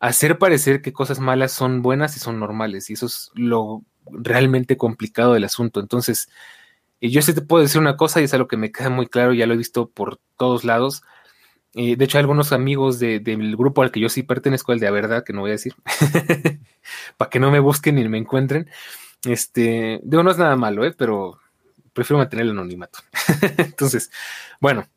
[0.00, 2.90] hacer parecer que cosas malas son buenas y son normales.
[2.90, 5.80] Y eso es lo realmente complicado del asunto.
[5.80, 6.28] Entonces,
[7.00, 9.06] eh, yo sí te puedo decir una cosa y es algo que me queda muy
[9.06, 11.02] claro, ya lo he visto por todos lados
[11.74, 14.92] eh, de hecho, algunos amigos del grupo al que yo sí pertenezco, el de la
[14.92, 15.74] verdad, que no voy a decir,
[17.16, 18.68] para que no me busquen ni me encuentren.
[19.24, 20.94] Este, digo, no es nada malo, ¿eh?
[20.96, 21.38] pero
[21.92, 23.00] prefiero mantener el anonimato.
[23.58, 24.10] Entonces,
[24.60, 24.88] bueno,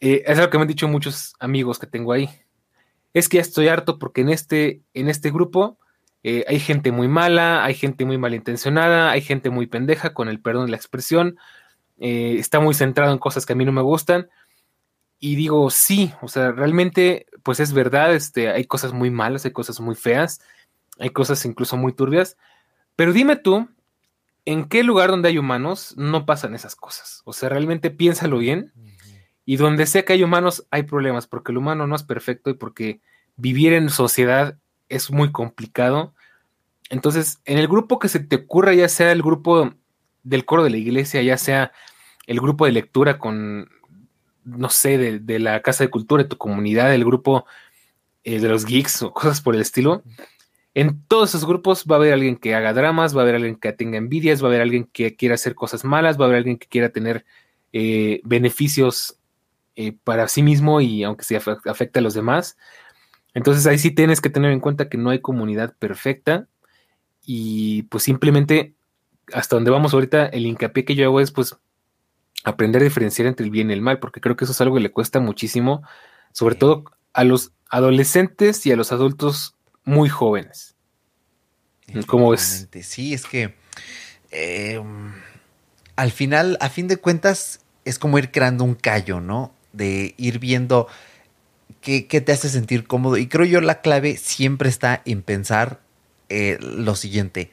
[0.00, 2.28] eh, es algo que me han dicho muchos amigos que tengo ahí.
[3.14, 5.78] Es que ya estoy harto porque en este, en este grupo
[6.24, 10.40] eh, hay gente muy mala, hay gente muy malintencionada, hay gente muy pendeja, con el
[10.40, 11.38] perdón de la expresión,
[11.98, 14.28] eh, está muy centrado en cosas que a mí no me gustan.
[15.20, 19.52] Y digo, sí, o sea, realmente, pues es verdad, este, hay cosas muy malas, hay
[19.52, 20.40] cosas muy feas,
[20.98, 22.36] hay cosas incluso muy turbias,
[22.96, 23.68] pero dime tú,
[24.44, 27.22] ¿en qué lugar donde hay humanos no pasan esas cosas?
[27.24, 28.72] O sea, realmente piénsalo bien.
[29.44, 32.54] Y donde sea que hay humanos, hay problemas, porque el humano no es perfecto y
[32.54, 33.00] porque
[33.36, 36.14] vivir en sociedad es muy complicado.
[36.90, 39.74] Entonces, en el grupo que se te ocurra, ya sea el grupo
[40.22, 41.72] del coro de la iglesia, ya sea
[42.26, 43.68] el grupo de lectura con,
[44.44, 47.44] no sé, de, la casa de cultura de tu comunidad, el grupo
[48.24, 50.02] eh, de los geeks o cosas por el estilo,
[50.74, 53.54] en todos esos grupos va a haber alguien que haga dramas, va a haber alguien
[53.56, 56.38] que tenga envidias, va a haber alguien que quiera hacer cosas malas, va a haber
[56.38, 57.24] alguien que quiera tener
[57.72, 59.18] eh, beneficios
[59.76, 62.56] eh, para sí mismo y aunque se afecte a los demás.
[63.34, 66.46] Entonces ahí sí tienes que tener en cuenta que no hay comunidad perfecta
[67.22, 68.74] y pues simplemente
[69.32, 71.56] hasta donde vamos ahorita, el hincapié que yo hago es pues
[72.44, 74.76] aprender a diferenciar entre el bien y el mal, porque creo que eso es algo
[74.76, 75.82] que le cuesta muchísimo,
[76.32, 80.76] sobre todo a los adolescentes y a los adultos muy jóvenes.
[82.06, 82.68] ¿Cómo es?
[82.82, 83.54] Sí, es que
[84.30, 85.12] em,
[85.96, 89.53] al final, a fin de cuentas, es como ir creando un callo, ¿no?
[89.74, 90.86] De ir viendo
[91.80, 93.16] qué, te hace sentir cómodo.
[93.18, 95.80] Y creo yo la clave siempre está en pensar
[96.28, 97.50] eh, lo siguiente.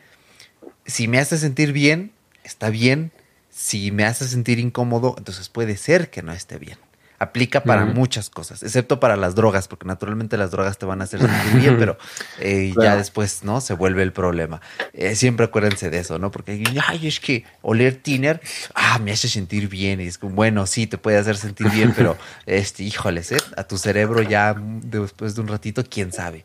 [0.85, 2.11] Si me hace sentir bien,
[2.43, 3.11] está bien.
[3.49, 6.77] Si me hace sentir incómodo, entonces puede ser que no esté bien
[7.21, 11.03] aplica para muchas cosas, excepto para las drogas, porque naturalmente las drogas te van a
[11.03, 11.95] hacer sentir bien, pero
[12.39, 13.61] eh, ya después, ¿no?
[13.61, 14.59] Se vuelve el problema.
[14.93, 16.31] Eh, siempre acuérdense de eso, ¿no?
[16.31, 18.41] Porque, ay, es que oler tiner,
[18.73, 20.01] ah, me hace sentir bien.
[20.01, 23.37] Y es como, bueno, sí, te puede hacer sentir bien, pero, este, híjoles, ¿eh?
[23.55, 26.43] A tu cerebro ya después de un ratito, quién sabe.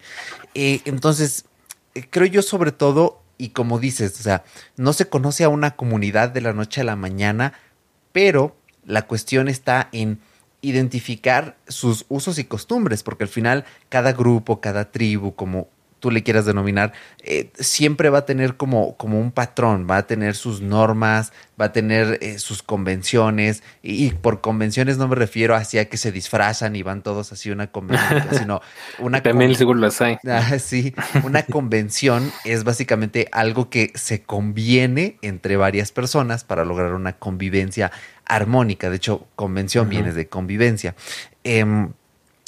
[0.52, 1.46] Eh, entonces,
[2.10, 4.44] creo yo sobre todo, y como dices, o sea,
[4.76, 7.54] no se conoce a una comunidad de la noche a la mañana,
[8.12, 10.20] pero la cuestión está en
[10.68, 15.68] identificar sus usos y costumbres, porque al final cada grupo, cada tribu, como
[16.00, 20.06] tú le quieras denominar, eh, siempre va a tener como, como un patrón, va a
[20.06, 25.54] tener sus normas, va a tener eh, sus convenciones, y, por convenciones no me refiero
[25.54, 28.60] hacia que se disfrazan y van todos así una convención, sino
[28.98, 29.22] una...
[29.22, 30.18] También seguro las hay.
[30.26, 36.92] Ah, sí, una convención es básicamente algo que se conviene entre varias personas para lograr
[36.92, 37.90] una convivencia
[38.26, 38.90] armónica.
[38.90, 40.94] De hecho, convención viene de convivencia.
[41.44, 41.92] Em,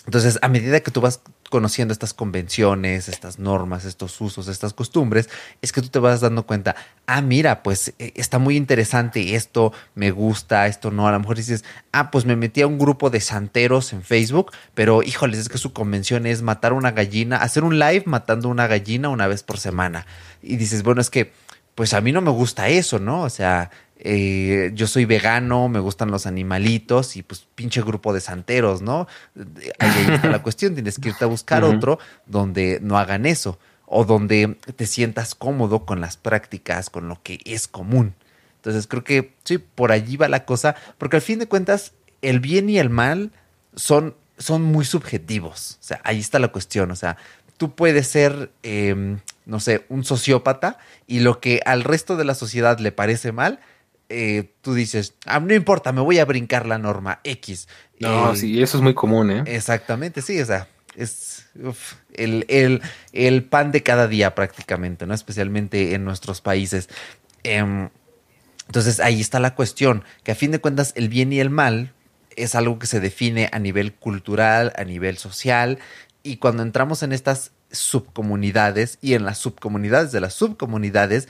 [0.07, 5.29] entonces, a medida que tú vas conociendo estas convenciones, estas normas, estos usos, estas costumbres,
[5.63, 9.73] es que tú te vas dando cuenta, ah, mira, pues eh, está muy interesante esto,
[9.95, 11.09] me gusta, esto no.
[11.09, 14.53] A lo mejor dices, ah, pues me metí a un grupo de santeros en Facebook,
[14.75, 18.67] pero híjoles, es que su convención es matar una gallina, hacer un live matando una
[18.67, 20.07] gallina una vez por semana.
[20.43, 21.33] Y dices, bueno, es que,
[21.75, 23.23] pues a mí no me gusta eso, ¿no?
[23.23, 28.21] O sea, eh, yo soy vegano, me gustan los animalitos y pues pinche grupo de
[28.21, 29.09] santeros, ¿no?
[29.79, 34.05] Ahí, está la cuestión, tienes que irte a buscar otro donde no hagan eso o
[34.05, 38.15] donde te sientas cómodo con las prácticas, con lo que es común.
[38.57, 42.41] Entonces creo que sí, por allí va la cosa, porque al fin de cuentas el
[42.41, 43.33] bien y el mal
[43.75, 45.79] son, son muy subjetivos.
[45.81, 46.91] O sea, ahí está la cuestión.
[46.91, 47.17] O sea,
[47.57, 52.35] tú puedes ser, em, no sé, un sociópata y lo que al resto de la
[52.35, 53.61] sociedad le parece mal,
[54.09, 57.69] eh, tú dices, ah, no importa, me voy a brincar la norma X.
[58.01, 59.43] No, sí, eso es muy común, ¿eh?
[59.47, 61.47] Exactamente, sí, o sea, es
[62.15, 65.15] el, el, pan de cada día prácticamente, ¿no?
[65.15, 66.89] Especialmente en nuestros países.
[67.43, 67.91] Em,
[68.67, 71.93] entonces ahí está la cuestión, que a fin de cuentas el bien y el mal
[72.37, 75.79] es algo que se define a nivel cultural, a nivel social,
[76.23, 81.29] y cuando entramos en estas subcomunidades y en las subcomunidades de las subcomunidades,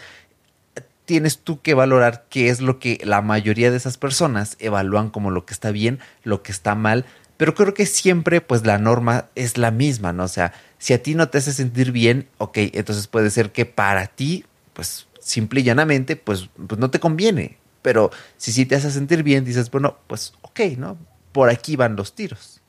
[1.08, 5.30] tienes tú que valorar qué es lo que la mayoría de esas personas evalúan como
[5.30, 7.06] lo que está bien, lo que está mal,
[7.38, 10.24] pero creo que siempre pues la norma es la misma, ¿no?
[10.24, 13.64] O sea, si a ti no te hace sentir bien, ok, entonces puede ser que
[13.64, 14.44] para ti,
[14.74, 19.22] pues simple y llanamente, pues, pues no te conviene, pero si sí te hace sentir
[19.22, 20.98] bien, dices, bueno, pues ok, ¿no?
[21.32, 22.60] Por aquí van los tiros.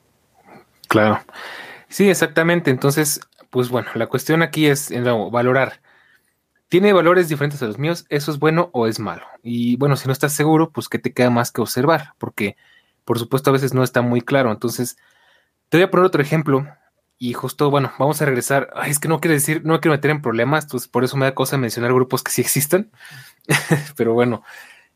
[0.88, 1.22] Claro.
[1.90, 2.70] Sí, exactamente.
[2.70, 4.90] Entonces, pues bueno, la cuestión aquí es
[5.30, 5.80] valorar
[6.70, 9.26] tiene valores diferentes a los míos, eso es bueno o es malo.
[9.42, 12.56] Y bueno, si no estás seguro, pues que te queda más que observar, porque
[13.04, 14.52] por supuesto a veces no está muy claro.
[14.52, 14.96] Entonces,
[15.68, 16.68] te voy a poner otro ejemplo
[17.18, 18.70] y justo, bueno, vamos a regresar.
[18.86, 21.34] Es que no quiero decir, no quiero meter en problemas, pues por eso me da
[21.34, 22.92] cosa mencionar grupos que sí existen.
[23.96, 24.44] Pero bueno,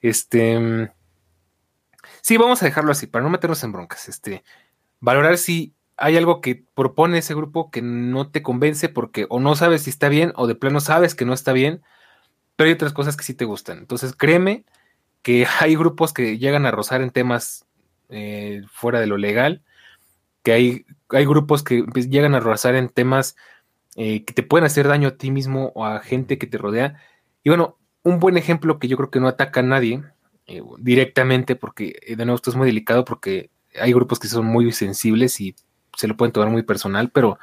[0.00, 0.92] este...
[2.20, 4.08] Sí, vamos a dejarlo así, para no meternos en broncas.
[4.08, 4.44] Este,
[5.00, 9.54] valorar si hay algo que propone ese grupo que no te convence porque o no
[9.54, 11.82] sabes si está bien o de plano sabes que no está bien,
[12.56, 13.78] pero hay otras cosas que sí te gustan.
[13.78, 14.64] Entonces créeme
[15.22, 17.66] que hay grupos que llegan a rozar en temas
[18.08, 19.62] eh, fuera de lo legal,
[20.42, 23.36] que hay, hay grupos que llegan a rozar en temas
[23.96, 27.00] eh, que te pueden hacer daño a ti mismo o a gente que te rodea.
[27.42, 30.02] Y bueno, un buen ejemplo que yo creo que no ataca a nadie
[30.46, 34.70] eh, directamente, porque de nuevo esto es muy delicado, porque hay grupos que son muy
[34.72, 35.54] sensibles y
[35.96, 37.38] se lo pueden tomar muy personal, pero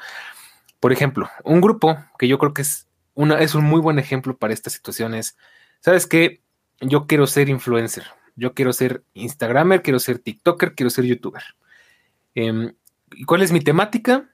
[0.80, 4.38] por ejemplo, un grupo que yo creo que es, una, es un muy buen ejemplo
[4.38, 5.38] para estas situaciones,
[5.80, 6.42] ¿sabes qué?
[6.80, 11.44] Yo quiero ser influencer, yo quiero ser Instagramer, quiero ser TikToker, quiero ser YouTuber.
[12.34, 14.30] ¿Y cuál es mi temática?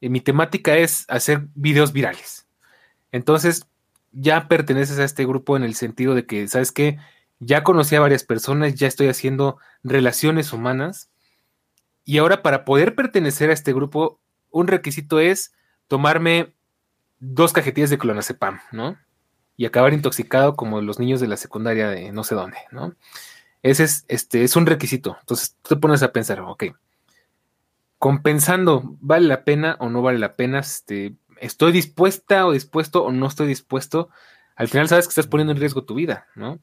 [0.00, 2.48] Eh, mi temática es hacer videos virales.
[3.12, 3.66] Entonces,
[4.12, 6.98] ya perteneces a este grupo en el sentido de que, ¿sabes qué?
[7.40, 11.10] Ya conocí a varias personas, ya estoy haciendo relaciones humanas.
[12.08, 14.18] Y ahora para poder pertenecer a este grupo,
[14.50, 15.52] un requisito es
[15.88, 16.54] tomarme
[17.18, 18.96] dos cajetillas de clonazepam, ¿no?
[19.58, 22.94] Y acabar intoxicado como los niños de la secundaria de no sé dónde, ¿no?
[23.62, 25.18] Ese es, este, es un requisito.
[25.20, 26.64] Entonces tú te pones a pensar, ok,
[27.98, 30.60] compensando, ¿vale la pena o no vale la pena?
[30.60, 34.08] Este, ¿Estoy dispuesta o dispuesto o no estoy dispuesto?
[34.56, 36.58] Al final sabes que estás poniendo en riesgo tu vida, ¿no?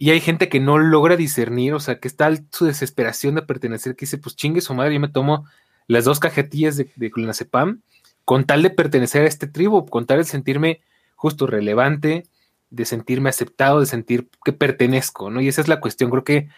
[0.00, 3.94] Y hay gente que no logra discernir, o sea, que está su desesperación de pertenecer,
[3.94, 5.44] que dice, pues chingue su madre, yo me tomo
[5.88, 7.12] las dos cajetillas de, de
[8.24, 10.80] con tal de pertenecer a este tribu, con tal de sentirme
[11.16, 12.26] justo relevante,
[12.70, 15.42] de sentirme aceptado, de sentir que pertenezco, ¿no?
[15.42, 16.48] Y esa es la cuestión, creo que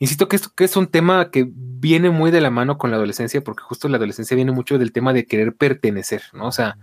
[0.00, 2.96] Insisto que esto que es un tema que viene muy de la mano con la
[2.96, 6.46] adolescencia, porque justo la adolescencia viene mucho del tema de querer pertenecer, ¿no?
[6.46, 6.78] O sea,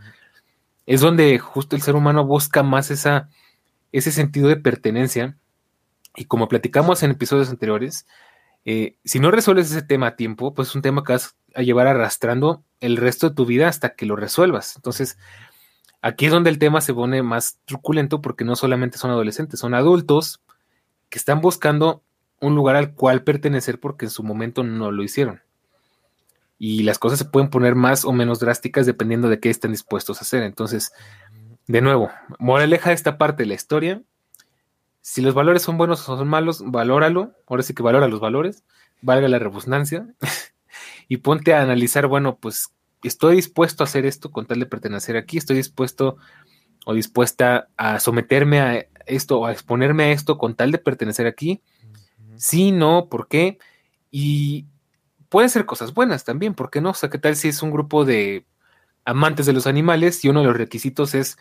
[0.85, 3.29] es donde justo el ser humano busca más esa,
[3.93, 5.37] ese sentido de pertenencia.
[6.15, 8.05] Y como platicamos en episodios anteriores,
[8.65, 11.61] eh, si no resuelves ese tema a tiempo, pues es un tema que vas a
[11.61, 14.75] llevar arrastrando el resto de tu vida hasta que lo resuelvas.
[14.75, 15.17] Entonces,
[16.01, 19.73] aquí es donde el tema se pone más truculento porque no solamente son adolescentes, son
[19.73, 20.41] adultos
[21.09, 22.03] que están buscando
[22.41, 25.41] un lugar al cual pertenecer porque en su momento no lo hicieron.
[26.57, 30.19] Y las cosas se pueden poner más o menos drásticas dependiendo de qué estén dispuestos
[30.19, 30.43] a hacer.
[30.43, 30.91] Entonces,
[31.67, 34.01] de nuevo, moraleja esta parte de la historia.
[35.07, 37.35] Si los valores son buenos o son malos, valóralo.
[37.45, 38.63] Ahora sí que valora los valores,
[39.03, 40.07] valga la redundancia.
[41.07, 45.15] y ponte a analizar, bueno, pues estoy dispuesto a hacer esto con tal de pertenecer
[45.15, 46.17] aquí, estoy dispuesto
[46.87, 51.27] o dispuesta a someterme a esto o a exponerme a esto con tal de pertenecer
[51.27, 51.61] aquí
[52.37, 53.59] Sí, no, ¿por qué?
[54.09, 54.65] Y
[55.29, 56.89] pueden ser cosas buenas también, ¿por qué no?
[56.89, 58.43] O sea, ¿qué tal si es un grupo de
[59.05, 61.37] amantes de los animales y uno de los requisitos es,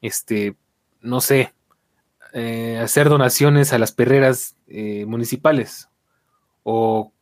[0.00, 0.56] este,
[1.00, 1.52] no sé,
[2.32, 5.88] eh, hacer donaciones a las perreras eh, municipales
[6.62, 7.12] o,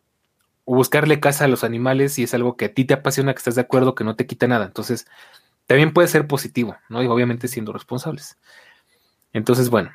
[0.65, 3.39] o, buscarle casa a los animales y es algo que a ti te apasiona, que
[3.39, 4.67] estás de acuerdo, que no te quita nada.
[4.67, 5.07] Entonces,
[5.67, 7.03] también puede ser positivo, ¿no?
[7.03, 8.39] Y obviamente siendo responsables.
[9.33, 9.91] Entonces, bueno,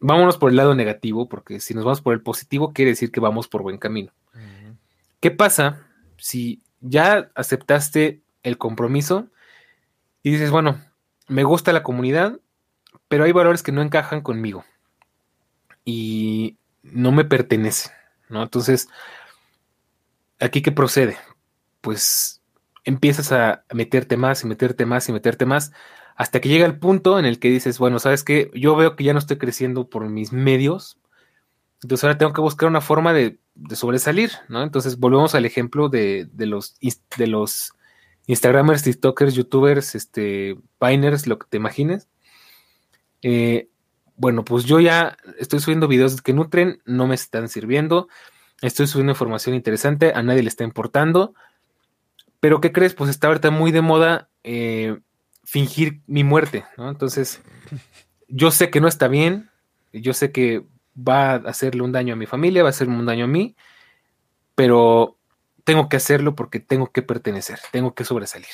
[0.00, 3.20] vámonos por el lado negativo, porque si nos vamos por el positivo, quiere decir que
[3.20, 4.12] vamos por buen camino.
[5.20, 9.28] ¿Qué pasa si ya aceptaste el compromiso
[10.22, 10.80] y dices, bueno,
[11.28, 12.40] me gusta la comunidad,
[13.10, 14.64] pero hay valores que no encajan conmigo
[15.84, 17.90] y no me pertenecen,
[18.28, 18.40] ¿no?
[18.40, 18.88] Entonces,
[20.38, 21.18] ¿aquí qué procede?
[21.80, 22.40] Pues
[22.84, 25.72] empiezas a meterte más y meterte más y meterte más
[26.14, 29.02] hasta que llega el punto en el que dices, bueno, sabes que yo veo que
[29.02, 30.96] ya no estoy creciendo por mis medios,
[31.82, 33.40] entonces ahora tengo que buscar una forma de,
[33.74, 34.62] sobresalir, ¿no?
[34.62, 36.76] Entonces volvemos al ejemplo de, los,
[37.16, 37.72] de los
[38.28, 42.08] Instagramers, TikTokers, YouTubers, este, Piners, lo que te imagines.
[43.22, 43.68] Eh,
[44.16, 48.08] bueno, pues yo ya estoy subiendo videos que nutren, no me están sirviendo,
[48.60, 51.34] estoy subiendo información interesante, a nadie le está importando,
[52.38, 52.94] pero ¿qué crees?
[52.94, 54.98] Pues está ahorita muy de moda eh,
[55.44, 56.88] fingir mi muerte, ¿no?
[56.88, 57.40] Entonces,
[58.28, 59.50] yo sé que no está bien,
[59.92, 63.06] yo sé que va a hacerle un daño a mi familia, va a hacerme un
[63.06, 63.56] daño a mí,
[64.54, 65.16] pero
[65.64, 68.48] tengo que hacerlo porque tengo que pertenecer, tengo que sobresalir.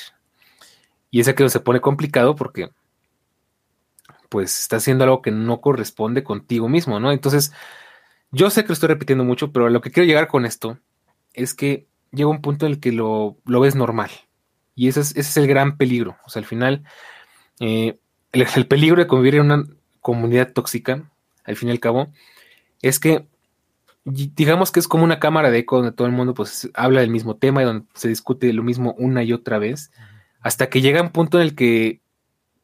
[1.09, 2.69] Y es que se pone complicado porque
[4.29, 7.11] pues está haciendo algo que no corresponde contigo mismo, ¿no?
[7.11, 7.51] Entonces,
[8.31, 10.77] yo sé que lo estoy repitiendo mucho, pero lo que quiero llegar con esto
[11.33, 14.09] es que llega un punto en el que lo, lo ves normal.
[14.75, 16.17] Y ese es, el gran peligro.
[16.25, 16.83] O sea, al final,
[17.59, 17.99] eh,
[18.31, 19.63] el, peligro de convivir en una
[20.01, 21.09] comunidad tóxica,
[21.43, 22.11] al fin y al cabo,
[22.81, 23.25] es que
[24.05, 27.09] digamos que es como una cámara de eco donde todo el mundo pues habla del
[27.09, 29.91] mismo tema y donde se discute lo mismo una y otra vez,
[30.39, 31.99] hasta que llega un punto en el que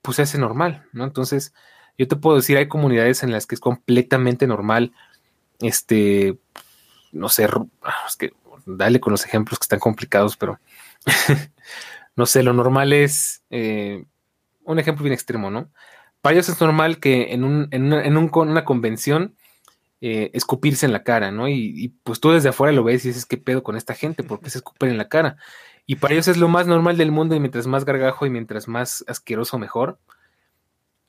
[0.04, 1.04] pues se hace normal, ¿no?
[1.04, 1.56] Entonces,
[1.98, 4.94] yo te puedo decir, hay comunidades en las que es completamente normal,
[5.60, 6.38] este,
[7.12, 7.48] no sé,
[8.08, 8.34] es que
[8.66, 10.60] dale con los ejemplos que están complicados, pero
[12.16, 14.06] no sé, lo normal es, eh,
[14.66, 15.72] un ejemplo bien extremo, ¿no?
[16.22, 19.36] Para ellos es normal que en, un, en, una, una convención
[20.00, 21.48] eh, escupirse en la cara, ¿no?
[21.48, 24.24] Y, pues tú desde afuera lo ves y dices, ¿qué pedo con esta gente?
[24.24, 25.38] ¿Por qué se escupen en la cara?
[25.86, 28.68] Y para ellos es lo más normal del mundo y mientras más gargajo y mientras
[28.68, 30.00] más asqueroso mejor.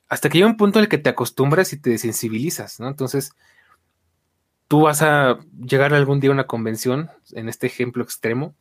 [0.07, 2.87] Hasta que llega un punto en el que te acostumbras y te desensibilizas, ¿no?
[2.87, 3.31] Entonces,
[4.67, 8.55] tú vas a llegar algún día a una convención, en este ejemplo extremo,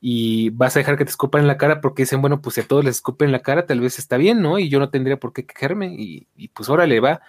[0.00, 2.62] y vas a dejar que te escupan en la cara porque dicen, bueno, pues si
[2.62, 4.58] a todos les escupen en la cara, tal vez está bien, ¿no?
[4.58, 7.20] Y yo no tendría por qué quejarme, y, y pues órale, va.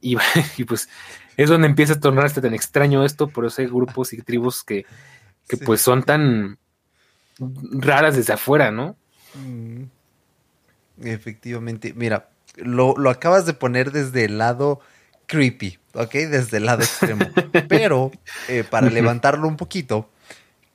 [0.00, 0.16] Y,
[0.58, 0.88] y, pues
[1.36, 4.84] es donde empieza a tornarse tan extraño esto, por eso hay grupos y tribus que,
[5.48, 6.58] que pues son tan
[7.38, 8.96] raras desde afuera, ¿no?
[9.34, 9.84] Mm.
[11.02, 14.80] Efectivamente, mira, lo, lo acabas de poner desde el lado
[15.26, 16.12] creepy, ¿ok?
[16.12, 17.26] Desde el lado extremo.
[17.68, 18.12] Pero
[18.48, 20.10] eh, para levantarlo un poquito,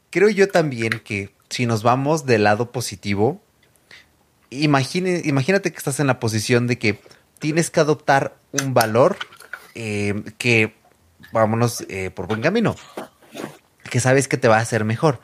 [0.09, 3.41] creo yo también que si nos vamos del lado positivo,
[4.49, 7.01] imagine, imagínate que estás en la posición de que
[7.39, 9.17] tienes que adoptar un valor
[9.75, 10.75] eh, que,
[11.31, 12.75] vámonos eh, por buen camino,
[13.89, 15.19] que sabes que te va a hacer mejor.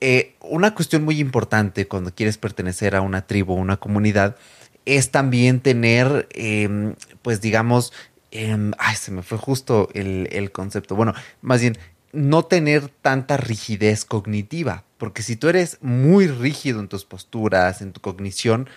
[0.00, 4.36] Eh, una cuestión muy importante cuando quieres pertenecer a una tribu o una comunidad
[4.84, 7.92] es también tener, em, pues digamos,
[8.30, 10.94] em, ay, se me fue justo el, el concepto.
[10.94, 11.78] Bueno, más bien,
[12.12, 17.92] no tener tanta rigidez cognitiva, porque si tú eres muy rígido en tus posturas, en
[17.92, 18.68] tu cognición,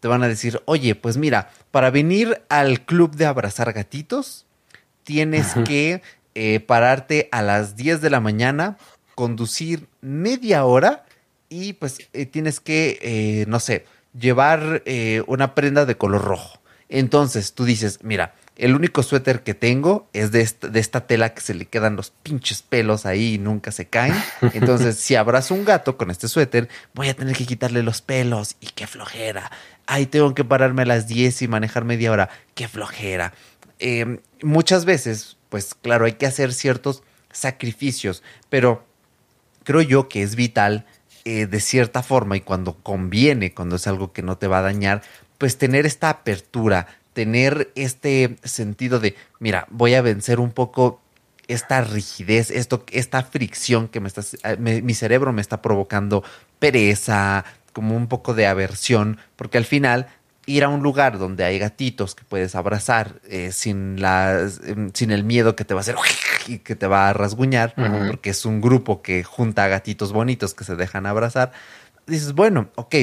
[0.00, 4.46] te van a decir, oye, pues mira, para venir al club de abrazar gatitos,
[5.04, 6.02] tienes que
[6.34, 8.78] eh, pararte a las 10 de la mañana,
[9.18, 11.04] conducir media hora
[11.48, 13.84] y pues eh, tienes que, eh, no sé,
[14.16, 14.84] llevar
[15.26, 16.60] una prenda de color rojo.
[16.88, 21.54] Entonces tú dices, mira, el único suéter que tengo es de esta, tela que se
[21.54, 24.14] le quedan los pinches pelos ahí y nunca se caen.
[24.54, 28.54] Entonces, si abrazo un gato con este suéter, voy a tener que quitarle los pelos
[28.60, 29.50] y qué flojera.
[29.86, 32.28] Ahí tengo que pararme a las 10 y manejar media hora.
[32.54, 33.32] Qué flojera.
[33.80, 38.87] Em, muchas veces, pues claro, hay que hacer ciertos sacrificios, pero
[39.68, 40.86] creo yo que es vital
[41.26, 44.62] eh, de cierta forma y cuando conviene, cuando es algo que no te va a
[44.62, 45.02] dañar,
[45.36, 51.02] pues tener esta apertura, tener este sentido de, mira, voy a vencer un poco
[51.48, 56.24] esta rigidez, esto, esta fricción que me está, eh, mi cerebro me está provocando
[56.58, 60.06] pereza, como un poco de aversión, porque al final
[60.48, 65.10] ir a un lugar donde hay gatitos que puedes abrazar eh, sin, la, em, sin
[65.10, 65.96] el miedo que te va a hacer
[66.46, 70.54] y que te va a rasguñar, porque es un grupo que junta a gatitos bonitos
[70.54, 71.52] que se dejan abrazar,
[72.06, 72.94] dices, bueno, ok,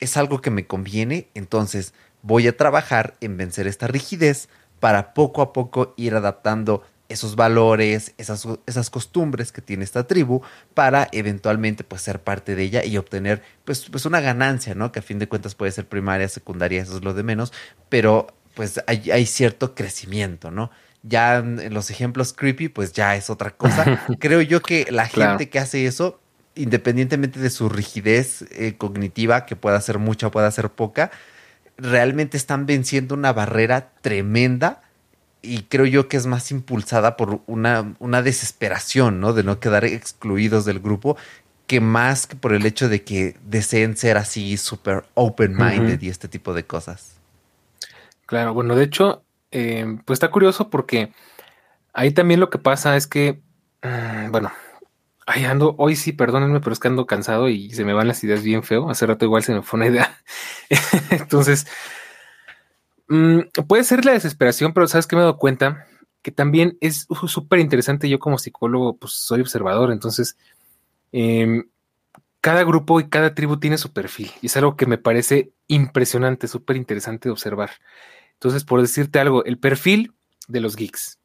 [0.00, 4.48] es algo que me conviene, entonces voy a trabajar en vencer esta rigidez
[4.80, 10.42] para poco a poco ir adaptando esos valores, esas, esas costumbres que tiene esta tribu
[10.74, 14.92] para eventualmente pues ser parte de ella y obtener pues, pues una ganancia, ¿no?
[14.92, 17.52] Que a fin de cuentas puede ser primaria, secundaria, eso es lo de menos,
[17.88, 20.70] pero pues hay, hay cierto crecimiento, ¿no?
[21.02, 24.02] Ya en los ejemplos creepy pues ya es otra cosa.
[24.18, 26.20] Creo yo que la gente que hace eso,
[26.54, 31.12] independientemente de su rigidez eh, cognitiva, que pueda ser mucha o pueda ser poca,
[31.76, 34.82] realmente están venciendo una barrera tremenda
[35.42, 39.32] y creo yo que es más impulsada por una, una desesperación, ¿no?
[39.32, 41.16] De no quedar excluidos del grupo,
[41.66, 46.28] que más que por el hecho de que deseen ser así súper open-minded y este
[46.28, 47.16] tipo de cosas.
[48.26, 51.12] Claro, bueno, de hecho, eh, pues está curioso porque
[51.92, 53.40] ahí también lo que pasa es que,
[53.82, 54.52] mm, bueno,
[55.26, 58.22] ahí ando, hoy sí, perdónenme, pero es que ando cansado y se me van las
[58.24, 58.88] ideas bien feo.
[58.90, 60.18] Hace rato igual se me fue una idea.
[61.10, 61.66] Entonces,
[63.08, 65.86] mm, puede ser la desesperación, pero sabes que me he dado cuenta
[66.22, 68.08] que también es súper interesante.
[68.08, 70.36] Yo como psicólogo, pues soy observador, entonces
[71.12, 71.68] em,
[72.40, 76.48] cada grupo y cada tribu tiene su perfil y es algo que me parece impresionante,
[76.48, 77.70] súper interesante de observar.
[78.34, 80.14] Entonces, por decirte algo, el perfil
[80.48, 81.18] de los geeks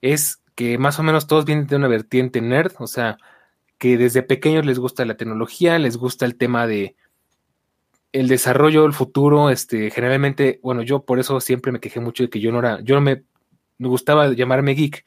[0.00, 3.18] es que más o menos todos vienen de una vertiente nerd, o sea,
[3.78, 6.96] que desde pequeños les gusta la tecnología, les gusta el tema de
[8.12, 12.30] el desarrollo, el futuro, este, generalmente, bueno, yo por eso siempre me quejé mucho de
[12.30, 13.24] que yo no era, yo no me,
[13.78, 15.04] me gustaba llamarme geek,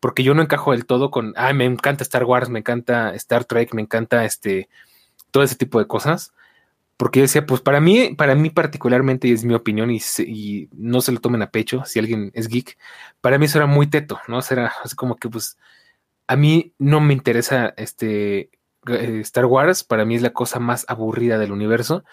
[0.00, 3.44] porque yo no encajo del todo con, ay, me encanta Star Wars, me encanta Star
[3.44, 4.68] Trek, me encanta este,
[5.30, 6.32] todo ese tipo de cosas
[6.98, 11.00] porque yo decía, pues para mí, para mí particularmente, y es mi opinión, y, no
[11.00, 12.76] se lo tomen a pecho si alguien es geek,
[13.20, 14.38] para mí eso era muy teto, ¿no?
[14.38, 15.58] O sea, era así como que, pues,
[16.26, 18.50] a mí no me interesa este
[18.90, 22.04] Star Wars, para mí es la cosa más aburrida del universo,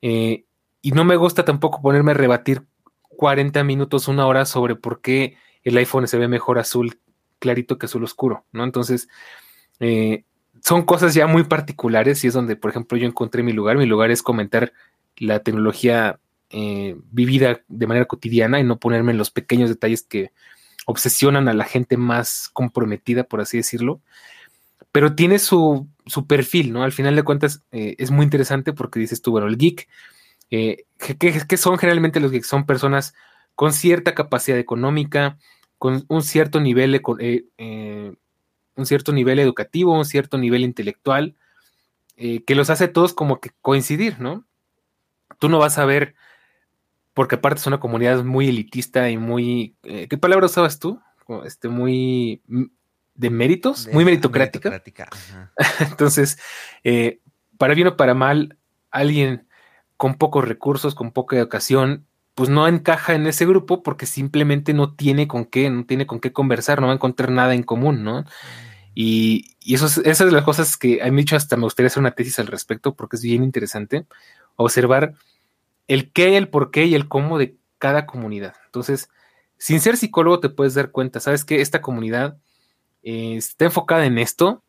[0.00, 0.44] eh,
[0.80, 2.64] y no me gusta tampoco ponerme a rebatir
[3.02, 6.98] 40 minutos, una hora sobre por qué el iPhone se ve mejor azul
[7.38, 8.64] clarito que azul oscuro, ¿no?
[8.64, 9.08] Entonces,
[9.80, 10.24] eh,
[10.60, 13.76] son cosas ya muy particulares y es donde, por ejemplo, yo encontré mi lugar.
[13.76, 14.72] Mi lugar es comentar
[15.16, 20.32] la tecnología eh, vivida de manera cotidiana y no ponerme en los pequeños detalles que
[20.86, 24.00] obsesionan a la gente más comprometida, por así decirlo.
[24.90, 26.82] Pero tiene su, su perfil, ¿no?
[26.82, 29.88] Al final de cuentas eh, es muy interesante porque dices tú, bueno, el geek,
[30.50, 32.46] eh, ¿qué, son generalmente los geeks?
[32.46, 33.14] Son personas
[33.54, 35.38] con cierta capacidad económica,
[35.78, 38.14] con un cierto nivel, eh,
[38.74, 41.36] un cierto nivel educativo, un cierto nivel intelectual,
[42.16, 44.44] que los hace todos como que coincidir, ¿no?
[45.40, 46.14] Tú no vas a ver,
[47.14, 51.00] porque aparte es una comunidad muy elitista y muy, ¿qué palabra usabas tú?
[51.44, 52.42] Este, muy
[53.22, 54.82] de méritos, muy meritocrática.
[55.80, 56.38] Entonces,
[56.82, 57.20] eh,
[57.56, 58.58] para bien o para mal,
[58.90, 59.46] alguien
[59.96, 62.04] con pocos recursos, con poca educación,
[62.34, 66.18] pues no encaja en ese grupo porque simplemente no tiene con qué, no tiene con
[66.18, 68.22] qué conversar, no va a encontrar nada en común, ¿no?
[68.22, 68.24] Mm.
[68.94, 72.16] Y, eso es, esas de las cosas que han dicho hasta me gustaría hacer una
[72.16, 74.06] tesis al respecto porque es bien interesante
[74.56, 75.14] observar
[75.86, 78.54] el qué, el por qué y el cómo de cada comunidad.
[78.66, 79.08] Entonces,
[79.56, 82.38] sin ser psicólogo te puedes dar cuenta, sabes que esta comunidad
[83.02, 84.62] eh, está enfocada en esto,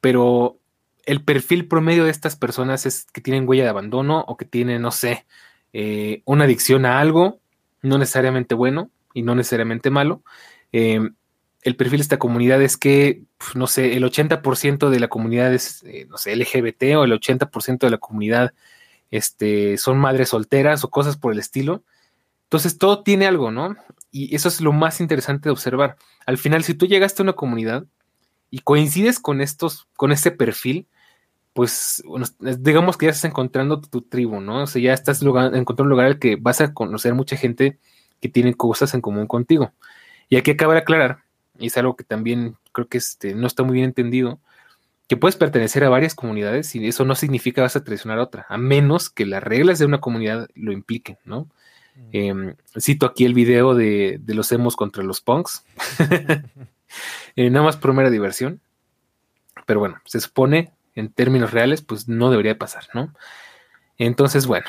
[0.00, 0.58] pero
[1.04, 4.82] el perfil promedio de estas personas es que tienen huella de abandono o que tienen,
[4.82, 5.26] no sé,
[5.72, 7.40] eh, una adicción a algo,
[7.82, 10.22] no necesariamente bueno y no necesariamente malo.
[10.72, 11.00] Eh,
[11.62, 13.22] el perfil de esta comunidad es que,
[13.54, 17.90] no sé, el 80% de la comunidad es, no sé, LGBT o el 80% de
[17.90, 18.52] la comunidad
[19.12, 21.84] este, son madres solteras o cosas por el estilo.
[22.52, 23.76] Entonces todo tiene algo, ¿no?
[24.10, 25.96] Y eso es lo más interesante de observar.
[26.26, 27.86] Al final, si tú llegaste a una comunidad
[28.50, 30.86] y coincides con estos, con este perfil,
[31.54, 32.02] pues
[32.58, 34.64] digamos que ya estás encontrando tu tribu, ¿no?
[34.64, 37.78] O sea, ya estás encontrando un lugar al que vas a conocer mucha gente
[38.20, 39.72] que tiene cosas en común contigo.
[40.28, 41.20] Y aquí acaba de aclarar,
[41.58, 44.40] y es algo que también creo que este, no está muy bien entendido,
[45.08, 48.44] que puedes pertenecer a varias comunidades y eso no significa vas a traicionar a otra,
[48.50, 51.48] a menos que las reglas de una comunidad lo impliquen, ¿no?
[52.12, 55.64] Em, cito aquí el video de, los emos contra los punks.
[57.36, 58.60] Eh, nada más por mera diversión.
[59.64, 63.14] Pero bueno, se supone, en términos reales, pues no debería pasar, ¿no?
[63.96, 64.66] Entonces, bueno.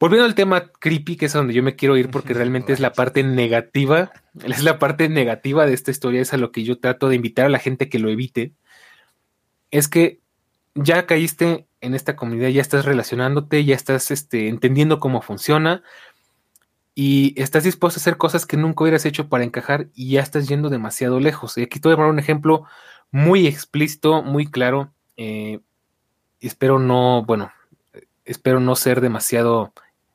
[0.00, 2.80] Volviendo al tema creepy, que es a donde yo me quiero ir, porque realmente es
[2.80, 4.10] la parte negativa,
[4.44, 7.46] es la parte negativa de esta historia, es a lo que yo trato de invitar
[7.46, 8.52] a la gente que lo evite.
[9.70, 10.18] Es que
[10.74, 15.82] ya caíste en esta comunidad, ya estás relacionándote, ya estás este, entendiendo cómo funciona
[16.94, 20.48] y estás dispuesto a hacer cosas que nunca hubieras hecho para encajar y ya estás
[20.48, 21.58] yendo demasiado lejos.
[21.58, 22.64] Y aquí te voy a dar un ejemplo
[23.10, 24.92] muy explícito, muy claro.
[25.18, 25.60] Eh,
[26.40, 27.52] espero no, bueno,
[28.24, 29.74] espero no ser demasiado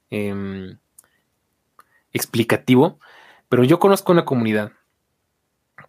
[0.09, 0.79] em,
[2.13, 2.99] explicativo,
[3.47, 4.71] pero yo conozco una comunidad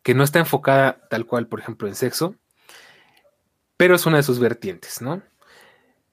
[0.03, 2.35] que no está enfocada tal cual, por ejemplo, en sexo,
[3.79, 5.23] pero es una de sus vertientes, ¿no?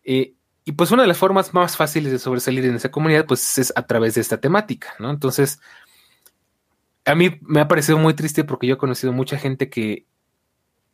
[0.04, 0.34] Eh,
[0.66, 3.74] y pues una de las formas más fáciles de sobresalir en esa comunidad, pues es
[3.76, 5.10] a través de esta temática, ¿no?
[5.10, 5.60] Entonces,
[7.06, 10.06] a mí me ha parecido muy triste porque yo he conocido mucha gente que,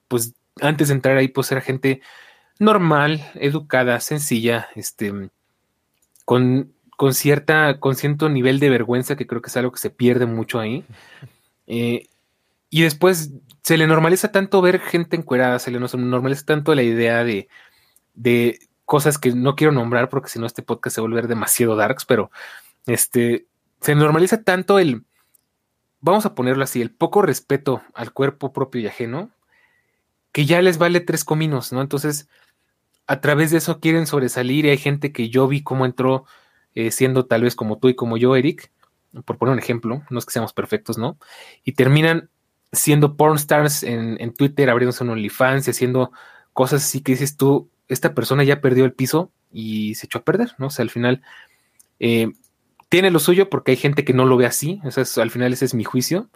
[0.08, 2.02] pues antes de entrar ahí, pues era gente
[2.60, 5.30] normal, educada, sencilla, este,
[6.24, 9.90] con, con cierta, con cierto nivel de vergüenza, que creo que es algo que se
[9.90, 10.86] pierde mucho ahí.
[11.68, 12.10] Eh,
[12.70, 13.32] y después
[13.64, 17.48] se le normaliza tanto ver gente encuerada, se le normaliza tanto la idea de,
[18.14, 21.28] de cosas que no quiero nombrar porque si no este podcast se va a volver
[21.28, 22.32] demasiado darks, pero
[22.86, 23.48] este
[23.82, 25.04] se normaliza tanto el
[26.06, 29.32] vamos a ponerlo así, el poco respeto al cuerpo propio y ajeno,
[30.32, 31.82] que ya les vale tres cominos, ¿no?
[31.82, 32.30] Entonces,
[33.08, 36.26] a través de eso quieren sobresalir y hay gente que yo vi cómo entró
[36.76, 38.72] eh, siendo tal vez como tú y como yo, Eric,
[39.26, 41.18] por poner un ejemplo, no es que seamos perfectos, ¿no?
[41.64, 42.30] Y terminan
[42.72, 46.12] siendo pornstars en, en Twitter, abriéndose un OnlyFans y haciendo
[46.54, 50.24] cosas así que dices tú, esta persona ya perdió el piso y se echó a
[50.24, 50.68] perder, ¿no?
[50.68, 51.22] O sea, al final
[52.00, 52.32] eh,
[52.90, 54.82] tiene lo suyo porque hay gente que no lo ve así,
[55.18, 56.30] al final ese es mi juicio.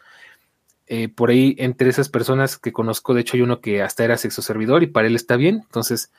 [0.87, 4.17] Eh, por ahí, entre esas personas que conozco, de hecho hay uno que hasta era
[4.17, 6.11] sexo servidor y para él está bien, entonces,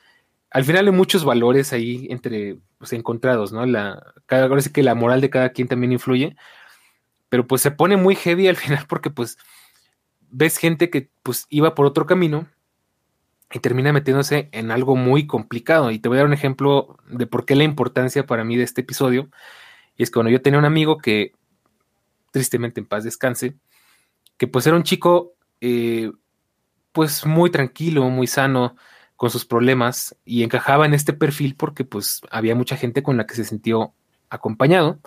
[0.50, 3.66] al final hay muchos valores ahí entre, pues, encontrados, ¿no?
[3.66, 6.36] La, cada, ahora sí que la moral de cada quien también influye,
[7.28, 9.38] pero pues se pone muy heavy al final porque pues
[10.30, 12.46] ves gente que pues iba por otro camino
[13.52, 15.90] y termina metiéndose en algo muy complicado.
[15.90, 18.64] Y te voy a dar un ejemplo de por qué la importancia para mí de
[18.64, 19.30] este episodio.
[19.96, 21.32] Y es que cuando yo tenía un amigo que,
[22.30, 23.56] tristemente en paz descanse,
[24.36, 26.12] que pues era un chico eh,
[26.92, 28.76] pues muy tranquilo, muy sano
[29.16, 33.26] con sus problemas y encajaba en este perfil porque pues había mucha gente con la
[33.26, 33.92] que se sintió
[34.30, 34.98] acompañado.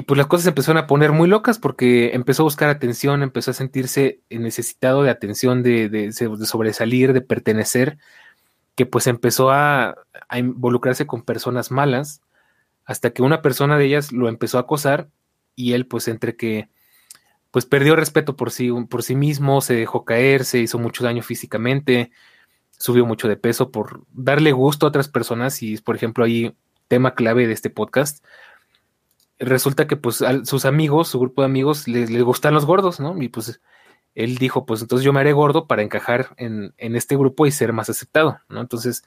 [0.00, 3.50] Y pues las cosas empezaron a poner muy locas porque empezó a buscar atención, empezó
[3.50, 6.10] a sentirse necesitado de atención, de,
[6.46, 7.98] sobresalir, de pertenecer,
[8.76, 9.96] que pues empezó a,
[10.34, 12.22] involucrarse con personas malas,
[12.86, 15.10] hasta que una persona de ellas lo empezó a acosar
[15.54, 16.70] y él pues entre que
[17.50, 21.22] pues perdió respeto por sí, por sí mismo, se dejó caer, se hizo mucho daño
[21.22, 22.10] físicamente,
[22.70, 26.54] subió mucho de peso por darle gusto a otras personas y por ejemplo ahí
[26.88, 28.24] tema clave de este podcast,
[29.40, 33.20] resulta que pues sus amigos, su grupo de amigos, les, gustan los gordos, ¿no?
[33.20, 33.60] Y pues
[34.14, 37.72] él dijo, pues entonces yo me haré gordo para encajar en, este grupo y ser
[37.72, 38.60] más aceptado, ¿no?
[38.60, 39.02] Entonces,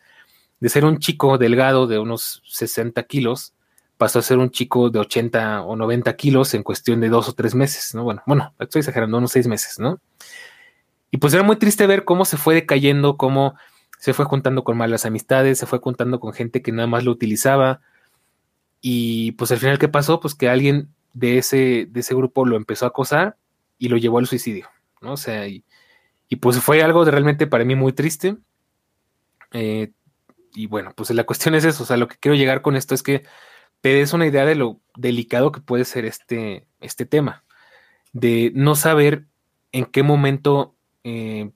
[0.60, 3.54] de ser un chico delgado de unos 60 kilos,
[3.98, 7.34] pasó a ser un chico de 80 o 90 kilos en cuestión de dos o
[7.34, 8.04] tres meses, ¿no?
[8.04, 10.02] Bueno, bueno, estoy exagerando, unos seis meses, ¿no?
[11.12, 13.54] Y pues era muy triste ver cómo se fue decayendo, cómo
[14.00, 17.12] se fue juntando con malas amistades, se fue juntando con gente que nada más lo
[17.12, 17.82] utilizaba,
[18.86, 20.20] y pues al final, ¿qué pasó?
[20.20, 23.38] Pues que alguien de ese, de ese grupo lo empezó a acosar
[23.78, 24.68] y lo llevó al suicidio,
[25.00, 25.14] ¿no?
[25.14, 25.64] O sea, y,
[26.42, 28.36] pues fue algo realmente para mí muy triste.
[29.54, 29.94] Eh,
[30.54, 32.94] y bueno, pues la cuestión es eso, o sea, lo que quiero llegar con esto
[32.94, 33.24] es que
[33.80, 37.46] te des una idea de lo delicado que puede ser este, este tema,
[38.12, 39.28] de no saber
[39.72, 40.76] en qué momento,
[41.06, 41.52] eh,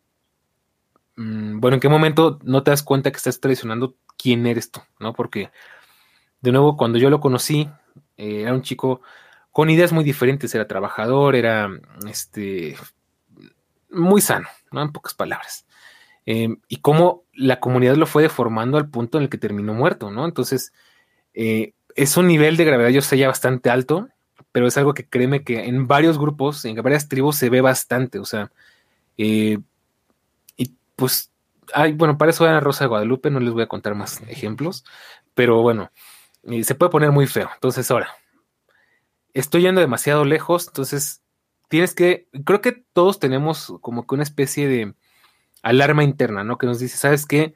[1.17, 4.79] mm, bueno, en qué momento no te das cuenta que estás traicionando quién eres tú,
[4.99, 5.13] ¿no?
[5.13, 5.51] Porque
[6.41, 7.69] de nuevo, cuando yo lo conocí,
[8.17, 9.01] eh, era un chico
[9.51, 11.69] con ideas muy diferentes, era trabajador, era
[12.07, 12.75] este,
[13.89, 14.81] muy sano, ¿no?
[14.81, 15.65] En pocas palabras.
[16.25, 20.11] Em, y cómo la comunidad lo fue deformando al punto en el que terminó muerto,
[20.11, 20.25] ¿no?
[20.25, 20.73] Entonces,
[21.33, 24.09] eh, es un nivel de gravedad, yo sé, ya bastante alto,
[24.51, 28.19] pero es algo que créeme que en varios grupos, en varias tribus se ve bastante,
[28.19, 28.51] o sea,
[29.17, 29.59] eh,
[30.57, 31.31] y pues,
[31.73, 34.83] ay, bueno, para eso era Rosa de Guadalupe, no les voy a contar más ejemplos,
[35.33, 35.91] pero bueno,
[36.47, 37.49] y se puede poner muy feo.
[37.53, 38.09] Entonces, ahora,
[39.33, 41.21] estoy yendo demasiado lejos, entonces
[41.67, 44.95] tienes que, creo que todos tenemos como que una especie de
[45.61, 46.57] alarma interna, ¿no?
[46.57, 47.53] Que nos dice, ¿sabes qué?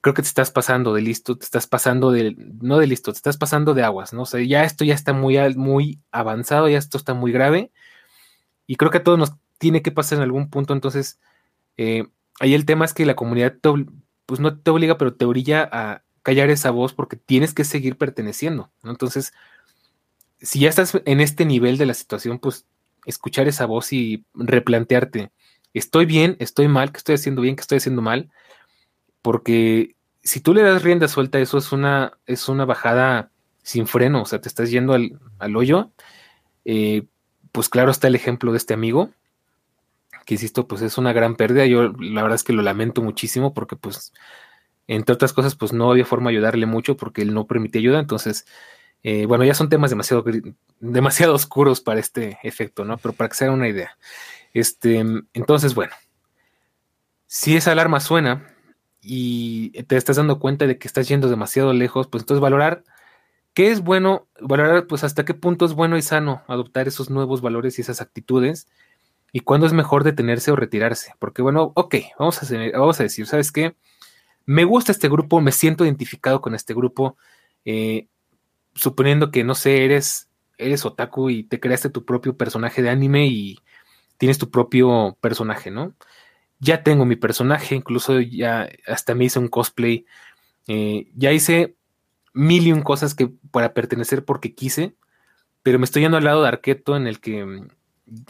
[0.00, 3.18] Creo que te estás pasando de listo, te estás pasando de, no de listo, te
[3.18, 4.22] estás pasando de aguas, ¿no?
[4.22, 7.70] O sea, ya esto ya está muy, muy avanzado, ya esto está muy grave,
[8.66, 11.20] y creo que a todos nos tiene que pasar en algún punto, entonces,
[11.76, 12.04] eh,
[12.40, 13.56] ahí el tema es que la comunidad,
[14.26, 17.96] pues no te obliga, pero te orilla a, callar esa voz porque tienes que seguir
[17.96, 18.90] perteneciendo, ¿no?
[18.90, 19.32] Entonces,
[20.40, 22.66] si ya estás en este nivel de la situación, pues
[23.06, 25.30] escuchar esa voz y replantearte,
[25.74, 28.30] estoy bien, estoy mal, que estoy haciendo bien, que estoy haciendo mal,
[29.22, 33.30] porque si tú le das rienda suelta, eso es una, es una bajada
[33.62, 35.90] sin freno, o sea, te estás yendo al, hoyo.
[36.64, 37.06] Eh,
[37.52, 39.10] pues claro está el ejemplo de este amigo,
[40.26, 41.66] que insisto, pues es una gran pérdida.
[41.66, 44.12] Yo la verdad es que lo lamento muchísimo porque pues
[44.90, 48.00] entre otras cosas, pues no había forma de ayudarle mucho porque él no permitía ayuda.
[48.00, 48.44] Entonces,
[49.04, 50.24] eh, bueno, ya son temas demasiado,
[50.80, 52.98] demasiado oscuros para este efecto, ¿no?
[52.98, 53.96] Pero para que se hagan una idea.
[54.52, 54.98] Este,
[55.32, 55.92] entonces, bueno,
[57.26, 58.52] si esa alarma suena
[59.00, 62.82] y te estás dando cuenta de que estás yendo demasiado lejos, pues entonces valorar
[63.54, 67.42] qué es bueno, valorar pues hasta qué punto es bueno y sano adoptar esos nuevos
[67.42, 68.66] valores y esas actitudes
[69.32, 71.14] y cuándo es mejor detenerse o retirarse.
[71.20, 73.76] Porque bueno, ok, vamos a, vamos a decir, ¿sabes qué?
[74.46, 77.16] Me gusta este grupo, me siento identificado con este grupo,
[77.64, 78.08] eh,
[78.74, 80.28] suponiendo que, no sé, eres,
[80.58, 83.58] eres otaku y te creaste tu propio personaje de anime y
[84.18, 85.94] tienes tu propio personaje, ¿no?
[86.58, 90.06] Ya tengo mi personaje, incluso ya hasta me hice un cosplay,
[90.68, 91.76] eh, ya hice
[92.34, 94.94] mil y un cosas que para pertenecer porque quise,
[95.62, 97.68] pero me estoy yendo al lado de Arqueto en el que mm,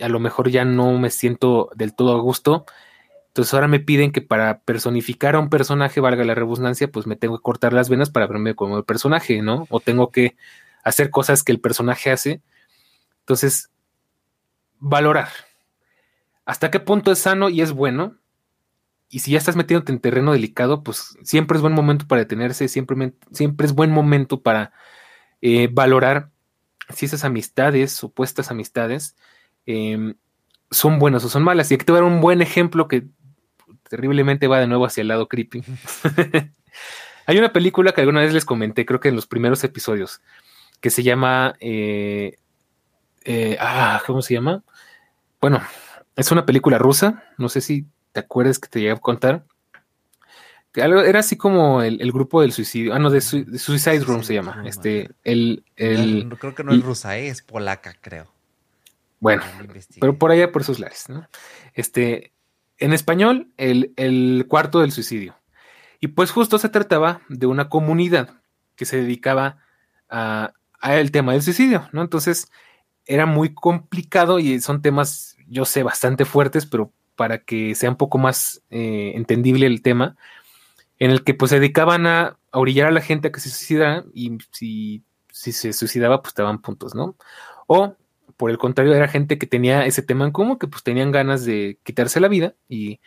[0.03, 2.67] a lo mejor ya no me siento del todo a gusto
[3.31, 7.15] entonces ahora me piden que para personificar a un personaje, valga la redundancia, pues me
[7.15, 9.69] tengo que cortar las venas para verme como el personaje, ¿no?
[9.71, 10.37] O tengo que
[10.83, 12.43] hacer cosas que el personaje hace.
[13.21, 13.71] Entonces,
[14.81, 15.29] valorar.
[16.45, 18.17] ¿Hasta qué punto es sano y es bueno?
[19.09, 22.67] Y si ya estás metiéndote en terreno delicado, pues siempre es buen momento para detenerse,
[22.67, 24.73] siempre, siempre es buen momento para
[25.41, 26.31] eh, valorar
[26.89, 29.17] si esas amistades, supuestas amistades,
[29.67, 30.17] em,
[30.73, 31.71] son buenas o son malas.
[31.71, 33.07] Y aquí te voy a dar un buen ejemplo que
[33.91, 35.63] terriblemente va de nuevo hacia el lado creepy.
[37.27, 40.23] Hay una película que alguna vez les comenté, creo que en los primeros episodios,
[40.81, 41.55] que se llama...
[41.61, 42.37] Eh,
[43.25, 44.63] eh, ah, ¿cómo se llama?
[45.41, 45.61] Bueno,
[46.17, 49.45] es una película rusa, no sé si te acuerdas que te llegué a contar.
[50.73, 52.95] Era así como el, grupo del suicidio.
[52.95, 54.63] Ah, no, de, Suicide Room se llama.
[54.65, 58.33] Este, el, el, creo que no es rusa, eh, es polaca, creo.
[59.19, 59.43] Bueno,
[60.01, 61.29] pero por allá por sus lares, ¿no?
[61.75, 62.33] Este,
[62.81, 65.37] en español, el, cuarto del suicidio.
[66.01, 68.41] Y pues justo se trataba de una comunidad
[68.75, 69.59] que se dedicaba
[70.09, 70.53] a,
[70.83, 72.01] el tema del suicidio, ¿no?
[72.01, 72.51] Entonces,
[73.05, 77.97] era muy complicado y son temas, yo sé, bastante fuertes, pero para que sea un
[77.97, 80.17] poco más eh, entendible el tema,
[80.99, 84.05] en el que pues se dedicaban a, orillar a la gente a que se suicidara
[84.13, 87.15] y si, si se suicidaba pues te daban puntos, ¿no?
[87.67, 87.95] O
[88.41, 91.45] por el contrario era gente que tenía ese tema en común, que pues tenían ganas
[91.45, 92.99] de quitarse la vida y,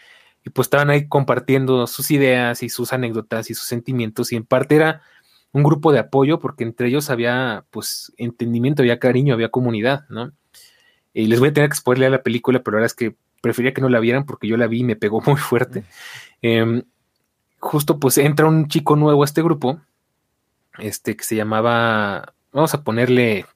[0.45, 4.45] y pues estaban ahí compartiendo sus ideas y sus anécdotas y sus sentimientos y en
[4.45, 5.01] parte era
[5.51, 10.34] un grupo de apoyo porque entre ellos había pues entendimiento, había cariño, había comunidad, ¿no?
[11.15, 13.81] Y les voy a tener que spoiler la película, pero ahora es que prefería que
[13.81, 15.84] no la vieran porque yo la vi y me pegó muy fuerte.
[16.43, 16.84] Eh,
[17.57, 19.81] justo pues entra un chico nuevo a este grupo,
[20.77, 23.47] este que se llamaba, vamos a ponerle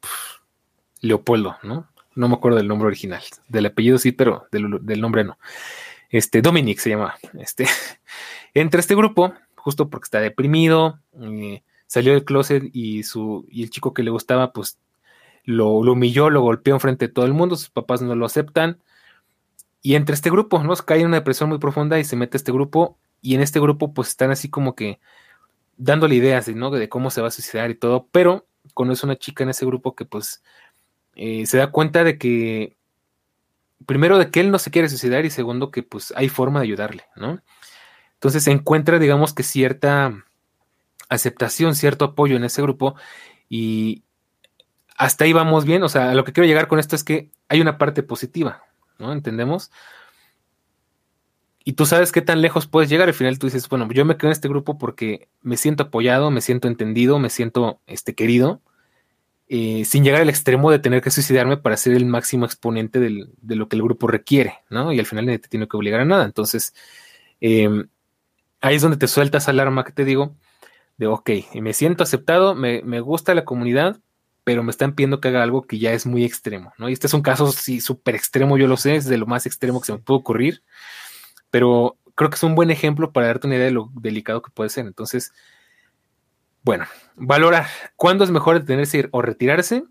[1.01, 1.87] Leopoldo, ¿no?
[2.15, 5.37] No me acuerdo del nombre original, del apellido sí, pero del, nombre no.
[6.09, 7.15] Este, Dominic se llamaba.
[7.39, 7.67] Este,
[8.53, 13.63] entra a este grupo, justo porque está deprimido, eh, salió del closet y, su, y
[13.63, 14.79] el chico que le gustaba, pues
[15.43, 18.79] lo, humilló, lo golpeó frente de todo el mundo, sus papás no lo aceptan.
[19.81, 20.75] Y entre este grupo, ¿no?
[20.75, 23.59] Cae en una depresión muy profunda y se mete a este grupo y en este
[23.59, 24.99] grupo pues están así como que
[25.77, 26.71] dándole ideas de, ¿no?
[26.71, 29.95] de cómo se va a suicidar y todo, pero conoce una chica en ese grupo
[29.95, 30.43] que pues
[31.17, 32.77] eh, se da cuenta de que,
[33.85, 36.65] primero de que él no se quiere suicidar y segundo que pues hay forma de
[36.65, 37.41] ayudarle, ¿no?
[38.13, 40.23] Entonces se encuentra, digamos que cierta
[41.09, 42.95] aceptación, cierto apoyo en ese grupo
[43.49, 44.03] y
[44.97, 47.61] hasta ahí vamos bien, o sea, lo que quiero llegar con esto es que hay
[47.61, 48.63] una parte positiva,
[48.97, 49.11] ¿no?
[49.11, 49.71] ¿Entendemos?
[51.67, 53.09] y tú sabes qué tan lejos puedes llegar.
[53.09, 56.31] Al final tú dices, bueno, yo me quedo en este grupo porque me siento apoyado,
[56.31, 58.61] me siento entendido, me siento este, querido,
[59.49, 63.55] eh, sin llegar al extremo de tener que suicidarme para ser el máximo exponente de
[63.55, 64.91] lo que el grupo requiere, ¿no?
[64.91, 66.25] Y al final nadie te tiene que obligar a nada.
[66.25, 66.73] Entonces,
[67.41, 67.87] em,
[68.61, 70.35] ahí es donde te sueltas alarma que te digo,
[70.97, 73.99] de, ok, me siento aceptado, me, me gusta la comunidad,
[74.43, 76.89] pero me están pidiendo que haga algo que ya es muy extremo, ¿no?
[76.89, 79.45] Y este es un caso, sí, súper extremo, yo lo sé, es de lo más
[79.45, 80.63] extremo que se me puede ocurrir
[81.49, 84.51] pero creo que es un buen ejemplo para darte una idea de lo delicado que
[84.51, 84.85] puede ser.
[84.85, 85.33] Entonces,
[86.67, 87.65] bueno, valorar
[87.95, 89.85] cuándo es mejor detenerse o retirarse.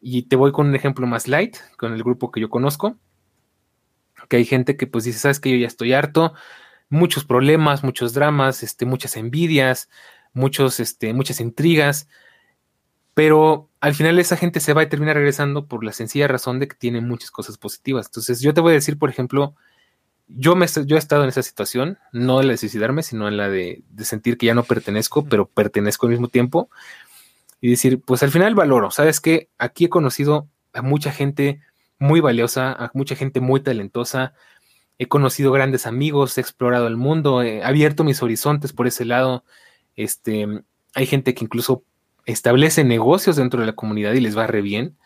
[0.00, 2.96] Y te voy con un ejemplo más light, con el grupo que yo conozco,
[4.30, 6.32] que hay gente que pues dice, sabes que yo ya estoy harto,
[6.88, 9.90] muchos problemas, muchos dramas, este, muchas envidias,
[10.32, 12.08] muchos, este, muchas intrigas,
[13.12, 16.68] pero al final esa gente se va a terminar regresando por la sencilla razón de
[16.68, 18.06] que tiene muchas cosas positivas.
[18.06, 19.54] Entonces yo te voy a decir, por ejemplo,
[20.28, 23.36] yo, me, yo he estado en esa situación, no en la de suicidarme, sino en
[23.36, 26.70] la de, sentir que ya no pertenezco, pero pertenezco al mismo tiempo.
[27.60, 29.48] Y decir, pues al final valoro, ¿sabes qué?
[29.58, 31.62] Aquí he conocido a mucha gente
[31.98, 34.34] muy valiosa, a mucha gente muy talentosa,
[34.98, 39.44] he conocido grandes amigos, he explorado el mundo, he abierto mis horizontes por ese lado.
[39.94, 40.46] Este,
[40.94, 41.84] hay gente que incluso
[42.26, 44.96] establece negocios dentro de la comunidad y les va re bien.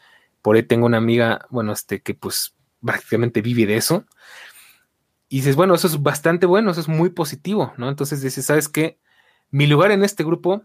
[0.43, 2.55] Por ahí tengo una amiga, bueno, este, que pues
[2.85, 4.07] prácticamente vive de eso.
[5.33, 7.89] Y dices, bueno, eso es bastante bueno, eso es muy positivo, ¿no?
[7.89, 8.99] Entonces dices, ¿sabes qué?
[9.53, 10.65] Mi lugar en este grupo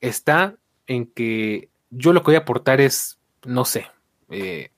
[0.00, 0.56] está
[0.86, 3.86] en que yo lo que voy a aportar es, no sé,
[4.30, 4.70] eh,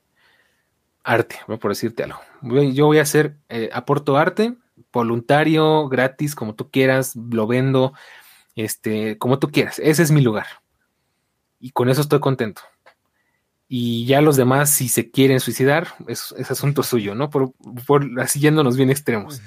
[1.05, 2.18] arte, por decirte algo.
[2.42, 4.57] Yo voy a hacer, eh, aporto arte,
[4.92, 7.92] voluntario, gratis, como tú quieras, lo vendo,
[8.57, 9.78] este, como tú quieras.
[9.78, 10.46] Ese es mi lugar.
[11.61, 12.62] Y con eso estoy contento
[13.69, 17.29] y ya los demás, si se quieren suicidar, es, asunto suyo, ¿no?
[17.29, 17.53] Por,
[18.19, 19.43] así yéndonos bien extremos.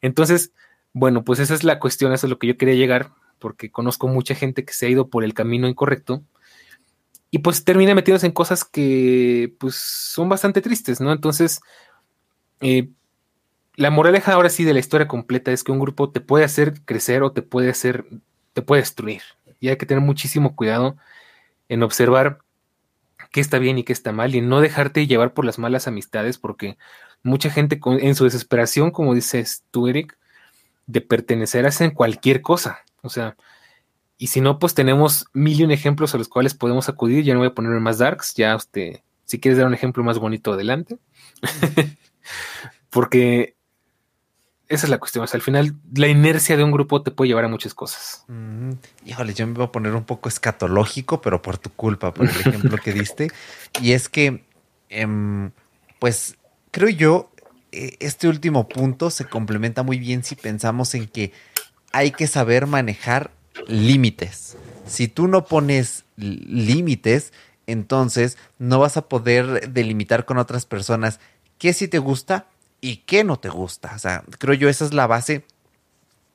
[0.00, 0.52] Entonces,
[0.92, 4.08] bueno, pues esa es la cuestión, eso es lo que yo quería llegar, porque conozco
[4.08, 6.24] mucha gente que se ha ido por el camino incorrecto
[7.30, 11.12] y pues termina metiéndose en cosas que pues son bastante tristes, ¿no?
[11.12, 11.60] Entonces,
[12.60, 12.90] eh,
[13.76, 16.82] la moraleja ahora sí de la historia completa es que un grupo te puede hacer
[16.84, 18.04] crecer o te puede hacer,
[18.52, 19.22] te puede destruir.
[19.60, 20.96] Y hay que tener muchísimo cuidado
[21.68, 22.41] en observar
[23.32, 26.38] qué está bien y qué está mal y no dejarte llevar por las malas amistades
[26.38, 26.78] porque
[27.24, 30.16] mucha gente en su desesperación, como dices tú, Eric,
[30.86, 32.80] de pertenecer hacen cualquier cosa.
[33.02, 33.36] O sea,
[34.18, 37.24] y si no, pues tenemos mil y un ejemplos a los cuales podemos acudir.
[37.24, 40.18] Ya no voy a ponerme más darks, ya usted, si quieres dar un ejemplo más
[40.18, 40.98] bonito, adelante.
[42.90, 43.56] porque
[44.72, 45.26] esa es la cuestión.
[45.30, 48.24] Al final, la inercia de un grupo te puede llevar a muchas cosas.
[49.04, 52.40] Híjole, yo me voy a poner un poco escatológico, pero por tu culpa, por el
[52.40, 53.30] ejemplo que diste.
[53.82, 54.44] Y es que,
[54.88, 55.50] em,
[55.98, 56.36] pues,
[56.70, 57.30] creo yo,
[57.70, 61.32] e, este último punto se complementa muy bien si pensamos en que
[61.92, 63.30] hay que saber manejar
[63.68, 64.56] límites.
[64.86, 67.34] Si tú no pones límites,
[67.66, 71.20] entonces no vas a poder delimitar con otras personas
[71.58, 72.46] qué sí te gusta
[72.82, 73.92] y qué no te gusta.
[73.96, 75.46] O sea, creo yo esa es la base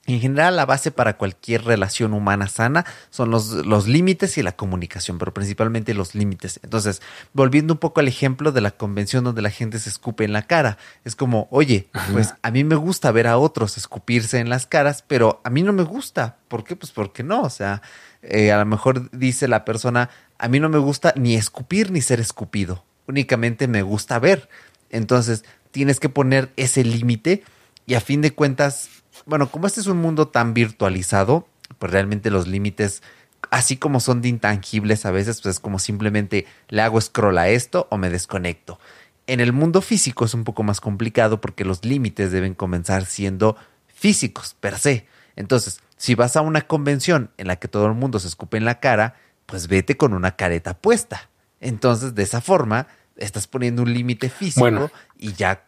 [0.10, 4.54] En general, la base para cualquier relación humana sana son los, los límites y la
[4.54, 6.62] comunicación, pero principalmente los límites.
[6.64, 7.02] Entonces,
[7.34, 10.44] volviendo un poco al ejemplo de la convención donde la gente se escupe en la
[10.44, 14.66] cara, es como, oye, pues a mí me gusta ver a otros escupirse en las
[14.66, 16.38] caras, pero a mí no me gusta.
[16.48, 16.78] ¿Por qué?
[16.78, 17.42] Pues porque no.
[17.42, 17.82] O sea,
[18.22, 22.00] eh, a lo mejor dice la persona, a mí no me gusta ni escupir ni
[22.02, 24.48] ser escupido, únicamente me gusta ver.
[24.90, 25.44] Entonces,
[25.78, 27.44] tienes que poner ese límite
[27.86, 28.90] y a fin de cuentas
[29.26, 31.48] bueno, como este es un mundo tan virtualizado,
[31.80, 33.02] pues realmente los límites,
[33.50, 37.50] así como son de intangibles a veces, pues es como simplemente le hago scroll a
[37.50, 38.80] esto o me desconecto.
[39.26, 43.58] En el mundo físico es un poco más complicado porque los límites deben comenzar siendo
[43.88, 45.08] físicos per se.
[45.36, 48.66] Entonces, si vas a una convención en la que todo el mundo se escupe en
[48.66, 49.16] la cara,
[49.46, 51.30] pues vete con una careta puesta.
[51.60, 55.66] Entonces, de esa forma, estás poniendo un límite físico y ya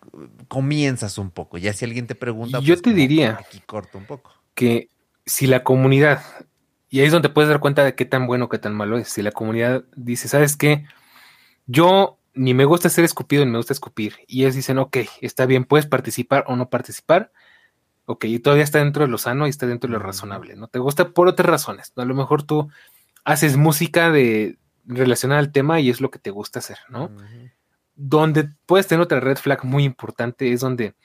[0.47, 1.57] comienzas un poco.
[1.57, 4.31] Ya si alguien te pregunta, yo pues, te diría aquí corto un poco.
[4.53, 4.89] Que
[5.25, 6.21] si la comunidad,
[6.89, 8.97] y ahí es donde puedes dar cuenta de qué tan bueno o qué tan malo
[8.97, 10.85] es, si la comunidad dice, ¿sabes qué?
[11.65, 14.15] Yo ni me gusta ser escupido ni me gusta escupir.
[14.27, 17.31] Y ellos dicen, ok, está bien, puedes participar o no participar.
[18.05, 20.67] Ok, y todavía está dentro de lo sano y está dentro de lo razonable, ¿no?
[20.67, 21.93] Te gusta por otras razones.
[21.95, 22.69] A lo mejor tú
[23.23, 24.57] haces música de,
[24.89, 27.11] relacionada al tema y es lo que te gusta hacer, ¿no?
[27.95, 30.95] Donde puedes tener otra red flag muy importante es donde,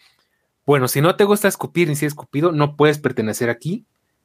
[0.64, 3.85] bueno, si no te gusta escupir ni si escupido, no puedes pertenecer aquí.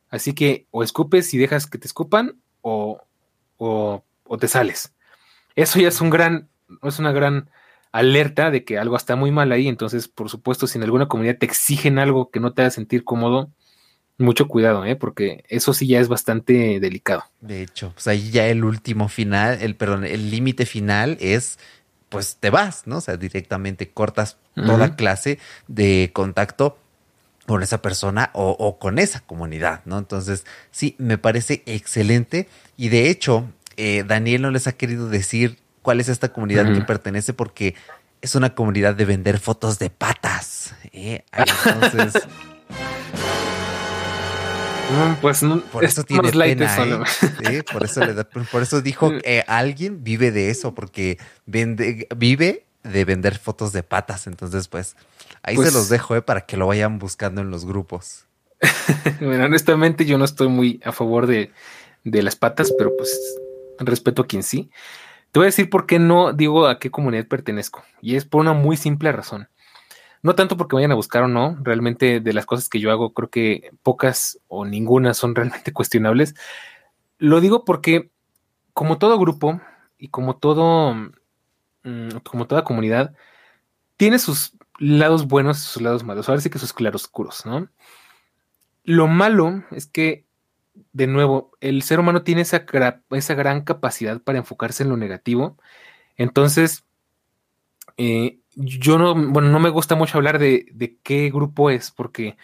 [0.10, 3.02] Así que o escupes y dejas que te escupan o,
[3.58, 4.04] o,
[4.40, 4.96] te sales.
[5.56, 6.50] Eso ya es un gran,
[6.82, 7.50] es una gran
[7.92, 9.68] alerta de que algo está muy mal ahí.
[9.68, 13.04] Entonces, por supuesto, si en alguna comunidad te exigen algo que no te haga sentir
[13.04, 13.52] cómodo,
[14.20, 14.96] mucho cuidado, ¿eh?
[14.96, 17.24] porque eso sí ya es bastante delicado.
[17.42, 21.58] De hecho, pues ahí ya el último final, el perdón, el límite final es
[22.10, 22.98] pues te vas, ¿no?
[22.98, 26.78] O sea, directamente cortas toda clase de contacto
[27.46, 29.98] con esa persona o, con esa comunidad, ¿no?
[29.98, 32.50] Entonces, sí, me parece excelente.
[32.78, 33.46] Y de hecho,
[33.78, 37.76] eh, Daniel no les ha querido decir cuál es esta comunidad que pertenece porque
[38.22, 40.74] es una comunidad de vender fotos de patas.
[40.92, 41.24] ¿eh?
[41.32, 42.28] Entonces,
[45.22, 47.04] pues no, por eso tiene pena,
[47.44, 47.64] ¿eh?
[47.72, 48.02] por, eso
[48.52, 53.84] por eso dijo que alguien vive de eso, porque vende, vive de vender fotos de
[53.84, 54.28] patas.
[54.28, 54.96] Entonces, pues
[55.44, 56.22] ahí se pues los dejo ¿eh?
[56.22, 58.26] para que lo vayan buscando en los grupos.
[59.22, 61.52] bueno, honestamente yo no estoy muy a favor de,
[62.04, 63.18] de las patas, pero pues
[63.80, 64.70] respeto a quien sí.
[65.32, 67.84] Te voy a decir por qué no digo a qué comunidad pertenezco.
[68.02, 69.48] Y es por una muy simple razón.
[70.22, 73.14] No tanto porque vayan a buscar o no, realmente de las cosas que yo hago,
[73.14, 76.36] creo que pocas o ninguna son realmente cuestionables.
[77.18, 78.12] Lo digo porque,
[78.74, 79.62] como todo grupo
[79.98, 80.94] y como todo,
[81.84, 83.14] mm, como toda comunidad,
[83.98, 86.30] tiene sus lados buenos y sus lados malos.
[86.30, 87.70] Ahora sí que sus claroscuros, ¿no?
[88.84, 90.26] Lo malo es que,
[90.94, 92.66] de nuevo, el ser humano tiene esa,
[93.12, 95.58] esa gran capacidad para enfocarse en lo negativo.
[96.16, 96.86] Entonces,
[97.98, 102.38] eh, yo no, bueno, no me gusta mucho hablar de, qué grupo es, porque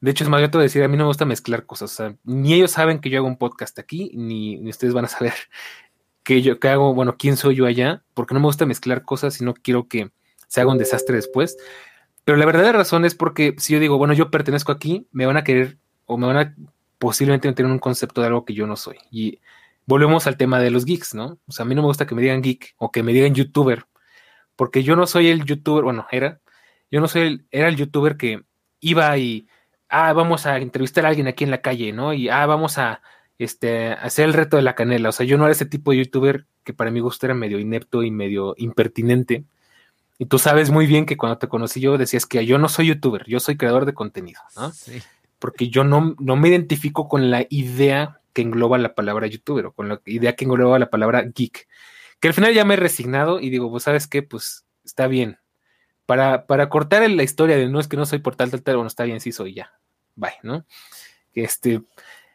[0.00, 1.92] de hecho es más de decir, a mí no me gusta mezclar cosas.
[1.92, 5.08] O sea, ni ellos saben que yo hago un podcast aquí, ni, ustedes van a
[5.08, 5.34] saber
[6.22, 9.40] que yo que hago, bueno, quién soy yo allá, porque no me gusta mezclar cosas
[9.40, 10.10] y no quiero que
[10.48, 11.56] se haga un desastre después.
[12.24, 15.36] Pero la verdadera razón es porque si yo digo, bueno, yo pertenezco aquí, me van
[15.36, 16.54] a querer o me van a
[16.98, 18.98] posiblemente tener un concepto de algo que yo no soy.
[19.10, 19.40] Y
[19.86, 21.38] volvemos al tema de los geeks, ¿no?
[21.46, 23.34] O sea, a mí no me gusta que me digan geek o que me digan
[23.34, 23.86] youtuber,
[24.56, 26.40] porque yo no soy el youtuber, bueno, era,
[26.90, 28.42] yo no soy el, era el youtuber que
[28.80, 29.48] iba y,
[29.88, 32.12] ah, vamos a entrevistar a alguien aquí en la calle, ¿no?
[32.12, 33.02] Y, ah, vamos a,
[33.38, 35.08] este, hacer el reto de la canela.
[35.08, 37.58] O sea, yo no era ese tipo de youtuber que para mi gusto era medio
[37.58, 39.44] inepto y medio impertinente.
[40.18, 42.86] Y tú sabes muy bien que cuando te conocí yo decías que yo no soy
[42.86, 44.70] youtuber, yo soy creador de contenido, ¿no?
[44.72, 45.02] Sí.
[45.38, 49.72] Porque yo no, no me identifico con la idea que engloba la palabra youtuber o
[49.72, 51.66] con la idea que engloba la palabra geek.
[52.22, 54.22] Que al final ya me he resignado y digo, pues, ¿sabes qué?
[54.22, 55.40] Pues está bien.
[56.06, 58.76] Para, para cortar la historia de no es que no soy por tal, tal, tal,
[58.76, 59.72] bueno, está bien, sí soy ya.
[60.14, 60.64] Bye, ¿no?
[61.34, 61.82] Este,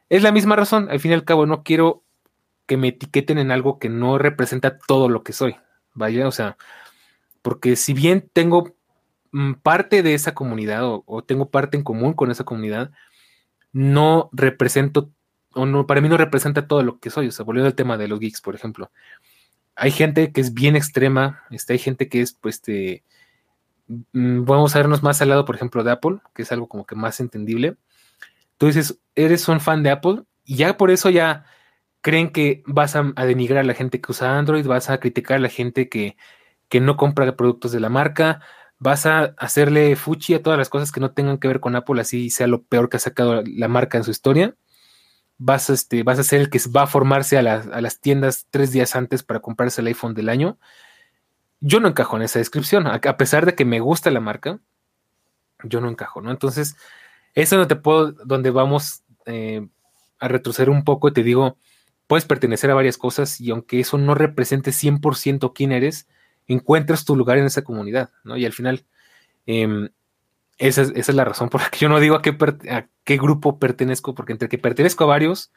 [0.10, 0.90] es la misma razón.
[0.92, 2.04] Al fin y al cabo, no quiero
[2.66, 5.56] que me etiqueten en algo que no representa todo lo que soy.
[5.94, 6.58] Vaya, o sea,
[7.42, 8.76] porque si bien tengo
[9.32, 12.92] mm, parte de esa comunidad o, o, tengo parte en común con esa comunidad,
[13.72, 15.12] no represento,
[15.54, 17.30] o no, para mí no representa todo lo que soy.
[17.30, 18.92] O sea, volviendo al tema de los geeks, por ejemplo
[19.78, 23.04] hay gente que es bien extrema, este, hay gente que es, pues, este,
[23.88, 26.86] mm, vamos a vernos más al lado, por ejemplo, de Apple, que es algo como
[26.86, 27.78] que más entendible.
[28.58, 31.46] Tú dices, eres un fan de Apple y ya por eso ya
[32.02, 35.42] creen que vas a, denigrar a la gente que usa Android, vas a criticar a
[35.42, 36.18] la gente que,
[36.70, 38.42] que no compra productos de la marca,
[38.80, 42.02] vas a hacerle fuchi a todas las cosas que no tengan que ver con Apple,
[42.02, 44.56] así sea lo peor que ha sacado la marca en su historia.
[45.40, 48.72] Vas a, este, vas a ser el que va a formarse a, las tiendas tres
[48.72, 50.58] días antes para comprarse el iPhone del año.
[51.60, 54.60] Yo no encajo en esa descripción, a, pesar de que me gusta la marca,
[55.64, 56.32] yo no encajo, ¿no?
[56.32, 56.76] Entonces,
[57.34, 59.68] eso es donde te puedo, donde vamos eh,
[60.20, 61.58] a retroceder un poco y te digo,
[62.08, 66.08] puedes pertenecer a varias cosas y aunque eso no represente 100% quién eres,
[66.48, 68.38] encuentras tu lugar en esa comunidad, ¿no?
[68.38, 68.86] Y al final,
[69.46, 69.90] em,
[70.58, 72.36] esa, es, la razón por la que yo no digo a qué,
[72.70, 75.52] a qué grupo pertenezco, porque entre que pertenezco a varios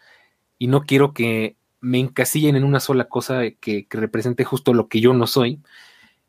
[0.59, 5.01] y no quiero que me encasillen en una sola cosa que, represente justo lo que
[5.01, 5.61] yo no soy.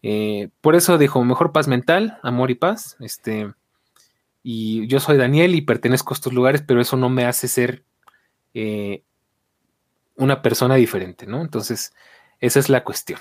[0.01, 2.95] Eh, por eso dijo, mejor paz mental, amor y paz.
[3.01, 3.53] Este,
[4.41, 7.83] y yo soy Daniel y pertenezco a estos lugares, pero eso no me hace ser
[8.53, 9.03] eh,
[10.15, 11.41] una persona diferente, ¿no?
[11.41, 11.93] Entonces,
[12.39, 13.19] esa es la cuestión.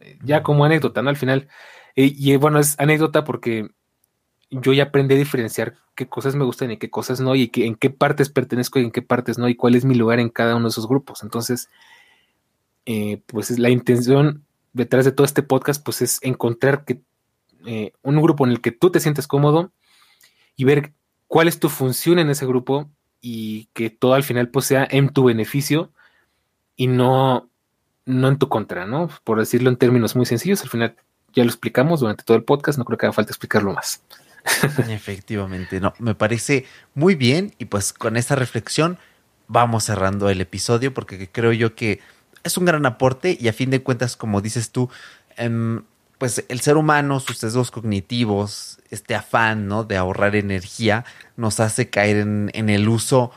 [0.00, 1.10] Eh, ya como anécdota, ¿no?
[1.10, 1.48] Al final,
[1.96, 3.70] y bueno, es anécdota porque
[4.50, 7.74] yo ya aprendí a diferenciar qué cosas me gustan y qué cosas no, y en
[7.74, 10.54] qué partes pertenezco y en qué partes no, y cuál es mi lugar en cada
[10.54, 11.22] uno de esos grupos.
[11.22, 11.68] Entonces,
[12.84, 17.00] eh, pues la intención detrás de todo este podcast, pues es encontrar que,
[18.02, 19.72] un grupo en el que tú te sientes cómodo
[20.54, 20.92] y ver
[21.26, 22.88] cuál es tu función en ese grupo
[23.20, 25.90] y que todo al final pues sea en tu beneficio
[26.76, 27.48] y no
[28.04, 29.10] no en tu contra, ¿no?
[29.24, 30.94] Por decirlo en términos muy sencillos, al final
[31.34, 34.02] ya lo explicamos durante todo el podcast, no creo que haga falta explicarlo más.
[34.88, 38.98] Efectivamente, no, me parece muy bien y pues con esta reflexión
[39.48, 42.00] vamos cerrando el episodio porque creo yo que
[42.42, 44.88] es un gran aporte y a fin de cuentas, como dices tú,
[45.36, 45.82] em,
[46.18, 49.84] pues el ser humano, sus sesgos cognitivos, este afán, ¿no?
[49.84, 51.04] De ahorrar energía,
[51.36, 53.32] nos hace caer en, el uso,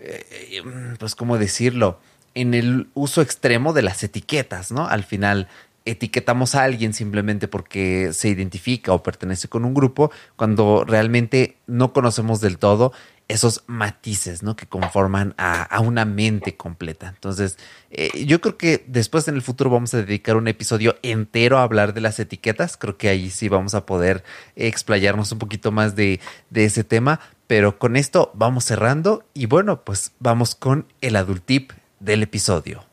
[0.00, 0.62] eh,
[0.98, 2.00] pues, ¿cómo decirlo?
[2.36, 4.86] en el uso extremo de las etiquetas, ¿no?
[4.86, 5.48] Al final
[5.86, 11.92] etiquetamos a alguien simplemente porque se identifica o pertenece con un grupo, cuando realmente no
[11.92, 12.92] conocemos del todo
[13.28, 14.54] esos matices, ¿no?
[14.54, 17.08] Que conforman a, una mente completa.
[17.08, 17.58] Entonces,
[17.90, 21.62] eh, yo creo que después en el futuro vamos a dedicar un episodio entero a
[21.62, 22.76] hablar de las etiquetas.
[22.76, 24.22] Creo que ahí sí vamos a poder
[24.54, 26.20] explayarnos un poquito más de,
[26.50, 27.20] de ese tema.
[27.46, 32.85] Pero con esto vamos cerrando y bueno, pues vamos con el adultip del episodio.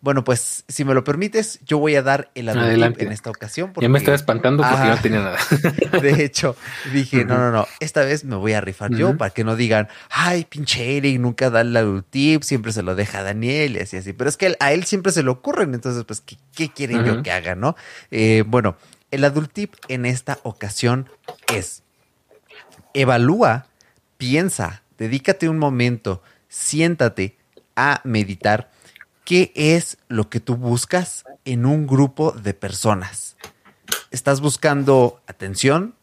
[0.00, 3.72] Bueno, pues si me lo permites, yo voy a dar el adelante en esta ocasión.
[3.72, 5.38] Porque, ya me estaba espantando porque no tenía nada.
[6.00, 6.54] De hecho,
[6.92, 9.88] dije, no, no, no, esta vez me voy a rifar yo para que no digan,
[10.08, 13.96] ay, pinche Eric, nunca da el adultip, siempre se lo deja a Daniel y así,
[13.96, 14.12] así.
[14.12, 17.22] Pero es que a él siempre se le ocurren, entonces, pues, ¿qué, qué quieren yo
[17.24, 17.74] que haga, no?
[18.12, 18.76] Eh, bueno,
[19.10, 21.10] el adultip en esta ocasión
[21.52, 21.82] es,
[22.94, 23.66] evalúa,
[24.16, 27.36] piensa, dedícate un momento, siéntate
[27.74, 28.70] a meditar
[29.28, 33.36] qué es lo que tú buscas en un grupo de personas.
[34.10, 35.94] ¿Estás buscando atención,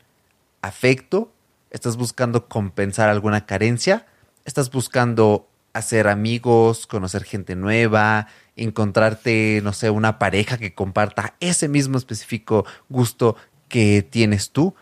[0.61, 1.33] afecto?
[1.71, 4.05] ¿Estás buscando compensar alguna carencia?
[4.45, 11.67] ¿Estás buscando hacer amigos, conocer gente nueva, encontrarte, no sé, una pareja que comparta ese
[11.67, 13.37] mismo específico gusto
[13.69, 14.75] que tienes tú?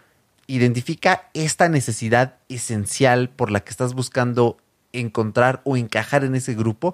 [0.48, 4.58] identifica esta necesidad esencial por la que estás buscando
[4.92, 6.94] encontrar o encajar en ese grupo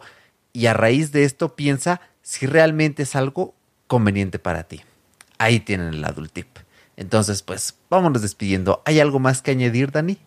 [0.54, 3.56] y a raíz de esto piensa si realmente es algo
[3.88, 4.82] conveniente para ti.
[5.38, 6.48] Ahí tienen el adult tip.
[6.96, 8.82] Entonces, pues vámonos despidiendo.
[8.86, 10.18] ¿Hay algo más que añadir, Dani?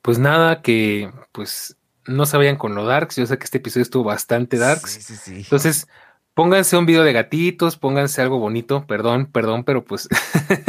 [0.00, 1.76] Pues nada, que pues
[2.06, 3.16] no se vayan con lo darks.
[3.16, 4.92] Yo sé que este episodio estuvo bastante darks.
[4.92, 5.34] Sí, sí, sí.
[5.38, 5.88] Entonces,
[6.34, 8.86] pónganse un video de gatitos, pónganse algo bonito.
[8.86, 10.08] Perdón, perdón, pero pues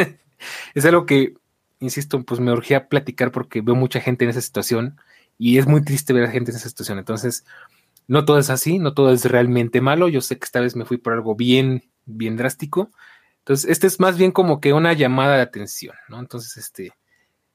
[0.73, 1.35] es algo que,
[1.79, 4.99] insisto, pues me urgía platicar porque veo mucha gente en esa situación
[5.37, 6.99] y es muy triste ver a gente en esa situación.
[6.99, 7.45] Entonces,
[8.07, 10.09] no todo es así, no todo es realmente malo.
[10.09, 12.91] Yo sé que esta vez me fui por algo bien, bien drástico.
[13.39, 16.19] Entonces, este es más bien como que una llamada de atención, ¿no?
[16.19, 16.93] Entonces, este,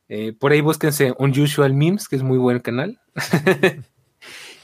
[0.08, 3.00] eh, por ahí búsquense Unusual Memes, que es muy buen canal.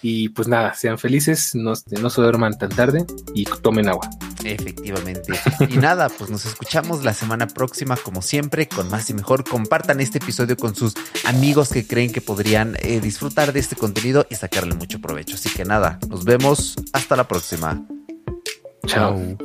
[0.02, 4.10] y pues nada, sean felices, no, no se duerman tan tarde y tomen agua.
[4.44, 5.32] Efectivamente.
[5.68, 9.44] Y nada, pues nos escuchamos la semana próxima, como siempre, con más y mejor.
[9.44, 10.94] Compartan este episodio con sus
[11.24, 15.36] amigos que creen que podrían eh, disfrutar de este contenido y sacarle mucho provecho.
[15.36, 16.74] Así que nada, nos vemos.
[16.92, 17.86] Hasta la próxima.
[18.86, 19.36] Chao.